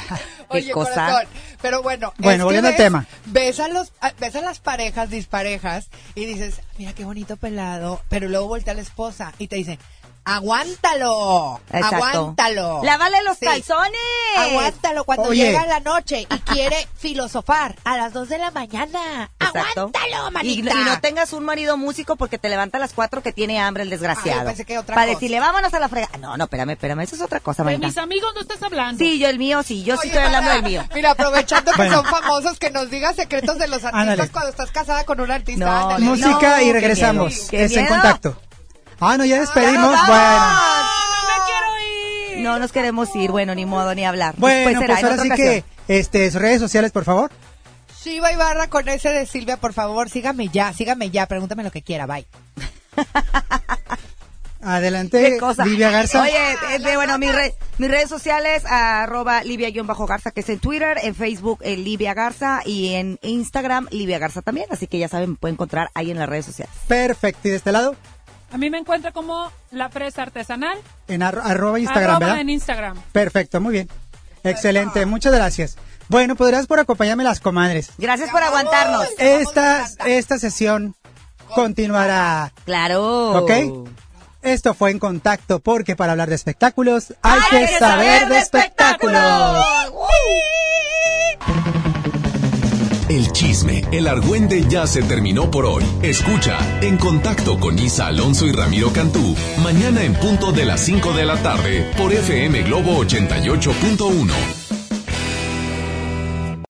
qué 0.50 0.58
Oye, 0.58 0.72
cosa. 0.72 0.92
corazón, 0.94 1.28
Pero 1.62 1.84
bueno, 1.84 2.14
Bueno, 2.18 2.46
volviendo 2.46 2.70
al 2.70 2.76
tema. 2.76 3.06
Ves 3.26 3.60
a, 3.60 3.68
los, 3.68 3.92
ves 4.20 4.36
a 4.36 4.42
las 4.42 4.60
parejas 4.60 5.10
disparejas 5.10 5.90
y 6.16 6.26
dices, 6.26 6.62
mira 6.78 6.94
qué 6.94 7.06
bonito 7.06 7.38
pelado, 7.38 8.02
pero 8.10 8.28
luego 8.28 8.48
voltea 8.48 8.74
a 8.74 8.76
la 8.76 8.82
esposa 8.82 9.34
y 9.40 9.48
te 9.48 9.56
dice, 9.58 9.80
aguántalo, 10.28 11.60
Exacto. 11.72 11.96
aguántalo. 12.06 12.82
¡Lávale 12.84 13.22
los 13.24 13.38
Sí. 13.38 13.46
calzones! 13.46 14.00
Aguántalo 14.38 15.04
cuando 15.04 15.30
Oye. 15.30 15.46
llega 15.46 15.66
la 15.66 15.80
noche 15.80 16.22
y 16.30 16.40
quiere 16.40 16.88
filosofar 16.98 17.76
a 17.84 17.98
las 17.98 18.14
2 18.14 18.30
de 18.30 18.38
la 18.38 18.52
mañana. 18.52 19.32
Exacto. 19.40 19.92
Aguántalo, 19.94 20.28
Y, 20.30 20.32
manita. 20.32 20.72
y 20.74 20.84
no 20.84 21.00
tengas 21.00 21.34
un 21.34 21.44
marido 21.46 21.78
músico 21.78 22.16
porque 22.16 22.38
te 22.38 22.50
levanta 22.50 22.78
a 22.78 22.82
las 22.82 22.94
cuatro 22.94 23.22
que 23.24 23.32
tiene 23.32 23.60
hambre 23.60 23.84
el 23.84 23.90
desgraciado. 23.90 24.42
Yo 24.42 24.46
pensé 24.48 24.66
que 24.66 24.78
otra 24.78 24.96
Para 24.96 25.08
cosa. 25.08 25.16
decirle, 25.20 25.40
vámonos 25.40 25.74
a 25.74 25.80
la 25.80 25.90
frega. 25.90 26.10
No, 26.20 26.38
no, 26.38 26.44
espérame, 26.46 26.72
espérame, 26.72 27.02
eso 27.02 27.16
es 27.16 27.22
otra 27.22 27.40
cosa, 27.40 27.64
De 27.64 27.78
mis 27.78 27.98
amigos 27.98 28.32
no 28.36 28.42
estás 28.42 28.62
hablando. 28.64 28.98
Sí, 29.00 29.20
yo 29.20 29.28
el 29.30 29.38
mío, 29.40 29.64
sí, 29.64 29.84
yo 29.84 29.98
sí 29.98 30.08
estoy 30.08 30.24
hablando 30.24 30.50
para- 30.50 30.62
del 30.62 30.64
mío. 30.72 30.84
Mira, 30.96 31.12
aprovechando 31.12 31.72
que 31.72 31.78
Bueno. 31.78 31.96
son 31.98 32.06
famosos, 32.06 32.60
que 32.60 32.72
nos 32.72 32.90
digas 32.90 33.16
secretos 33.16 33.58
de 33.58 33.68
los 33.68 33.84
artistas 33.84 34.10
Ándale. 34.10 34.30
cuando 34.30 34.50
estás 34.52 34.72
casada 34.72 35.04
con 35.06 35.20
un 35.22 35.32
artista. 35.32 35.66
No. 35.66 36.00
Música 36.00 36.58
No, 36.58 36.62
y 36.62 36.66
qué 36.66 36.74
regresamos. 36.74 37.34
miedo, 37.34 37.48
qué 37.50 37.64
Es 37.66 37.78
en 37.78 37.88
contacto. 37.88 38.42
Ah, 39.00 39.18
no, 39.18 39.26
ya 39.26 39.40
despedimos. 39.40 39.74
¡Ya 39.96 40.08
bueno. 40.08 40.08
vamos! 40.08 40.86
¡Me 41.24 41.46
quiero 41.46 42.38
ir! 42.38 42.44
No 42.44 42.60
nos 42.60 42.72
queremos 42.72 43.16
ir, 43.16 43.32
bueno, 43.32 43.54
ni 43.56 43.66
modo, 43.66 43.94
ni 43.96 44.06
hablar. 44.06 44.36
Bueno, 44.38 44.70
Después 44.70 44.78
será 44.80 44.94
pues 44.96 45.00
en 45.00 45.06
ahora 45.10 45.22
sí 45.22 45.28
ocasión. 45.28 45.64
que, 45.88 46.00
este, 46.00 46.32
sus 46.32 46.42
redes 46.42 46.60
sociales, 46.60 46.92
por 46.92 47.04
favor. 47.04 47.32
Shiva 48.04 48.32
Ibarra 48.32 48.68
con 48.70 48.88
ese 48.88 49.10
de 49.10 49.26
Silvia, 49.26 49.58
por 49.58 49.74
favor, 49.74 50.10
sígame 50.10 50.48
ya, 50.50 50.72
sígame 50.74 51.10
ya, 51.10 51.26
pregúntame 51.26 51.64
lo 51.64 51.72
que 51.72 51.82
quiera, 51.82 52.06
bye. 52.06 52.26
Adelante. 54.60 55.38
Livia 55.66 55.92
Garza. 55.92 56.22
Oye, 56.24 56.80
de- 56.80 56.96
bueno, 56.96 57.18
mis, 57.20 57.34
re- 57.34 57.54
mis 57.78 57.90
redes 57.90 58.10
sociales, 58.10 58.64
arroba 58.66 59.44
Livia-Garza, 59.44 60.32
que 60.32 60.40
es 60.42 60.50
en 60.50 60.60
Twitter, 60.60 60.98
en 61.04 61.14
Facebook, 61.16 61.60
eh, 61.62 61.78
Livia 61.78 62.14
Garza, 62.16 62.62
y 62.66 62.96
en 62.96 63.20
Instagram, 63.22 63.88
Livia 63.92 64.18
Garza 64.20 64.42
también. 64.42 64.66
Así 64.72 64.88
que 64.88 64.98
ya 64.98 65.08
saben, 65.08 65.32
me 65.32 65.36
pueden 65.36 65.54
encontrar 65.56 65.90
ahí 65.94 66.10
en 66.12 66.18
las 66.18 66.28
redes 66.28 66.48
sociales. 66.48 66.74
Perfecto. 66.88 67.48
¿Y 67.48 67.52
de 67.52 67.58
este 67.58 67.72
lado? 67.72 67.96
A 68.52 68.58
mí 68.58 68.70
me 68.70 68.78
encuentra 68.78 69.12
como 69.12 69.52
la 69.72 69.90
fresa 69.90 70.22
artesanal. 70.24 70.78
En 71.08 71.22
arro- 71.22 71.42
arroba 71.44 71.80
Instagram, 71.80 72.12
arroba 72.12 72.20
¿verdad? 72.28 72.42
en 72.42 72.50
Instagram. 72.50 73.02
Perfecto, 73.12 73.60
muy 73.62 73.74
bien. 73.74 73.90
Excelente, 74.44 75.06
muchas 75.06 75.34
gracias. 75.34 75.78
Bueno, 76.08 76.36
podrás 76.38 76.68
por 76.68 76.80
acompañarme 76.80 77.24
las 77.26 77.42
comadres. 77.42 77.90
Gracias 77.98 78.30
por 78.30 78.42
aguantarnos. 78.42 79.06
Esta, 79.18 79.86
esta 80.06 80.40
sesión 80.40 80.96
continuará. 81.54 82.54
Claro. 82.64 83.44
¿Ok? 83.44 83.52
Esto 84.44 84.74
fue 84.74 84.92
en 84.92 85.00
contacto 85.00 85.60
porque 85.60 85.98
para 85.98 86.14
hablar 86.14 86.30
de 86.30 86.36
espectáculos 86.36 87.14
hay, 87.22 87.42
que, 87.50 87.68
saber, 87.80 88.30
de 88.30 88.38
espectáculos. 88.38 89.22
El 93.18 93.32
chisme, 93.32 93.82
el 93.92 94.08
argüende 94.08 94.68
ya 94.70 94.86
se 94.86 95.02
terminó 95.02 95.50
por 95.50 95.66
hoy. 95.66 95.84
Escucha 96.04 96.60
En 96.84 96.98
Contacto 96.98 97.60
con 97.60 97.80
Isa 97.80 98.06
Alonso 98.06 98.46
y 98.46 98.52
Ramiro 98.52 98.94
Cantú, 98.94 99.36
mañana 99.64 100.04
en 100.04 100.14
punto 100.14 100.52
de 100.52 100.66
las 100.66 100.82
5 100.82 101.14
de 101.14 101.26
la 101.26 101.42
tarde 101.42 101.92
por 101.98 102.14
FM 102.14 102.62
Globo 102.62 103.04
88.1. 103.04 104.67